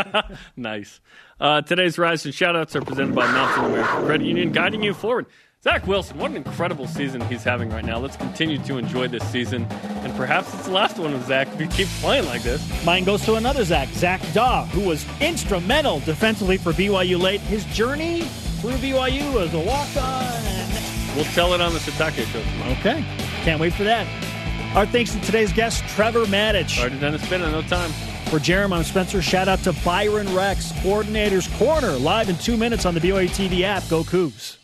[0.55, 1.01] nice.
[1.41, 5.25] Uh, today's Rise and Shoutouts are presented by Mountain American Credit Union, guiding you forward.
[5.61, 7.99] Zach Wilson, what an incredible season he's having right now.
[7.99, 11.59] Let's continue to enjoy this season, and perhaps it's the last one with Zach if
[11.59, 12.63] he keeps playing like this.
[12.85, 17.41] Mine goes to another Zach, Zach Daw, who was instrumental defensively for BYU late.
[17.41, 18.21] His journey
[18.61, 21.13] through BYU as a walk-on.
[21.17, 22.71] We'll tell it on the Sitake show tomorrow.
[22.79, 23.03] Okay,
[23.43, 24.07] can't wait for that.
[24.77, 26.79] Our thanks to today's guest, Trevor Matich.
[26.79, 27.91] Already done a spin in no time.
[28.29, 29.21] For Jeremy, I'm Spencer.
[29.21, 33.63] Shout out to Byron Rex, Coordinator's Corner, live in two minutes on the BYU TV
[33.63, 33.83] app.
[33.89, 34.58] Go Cougs.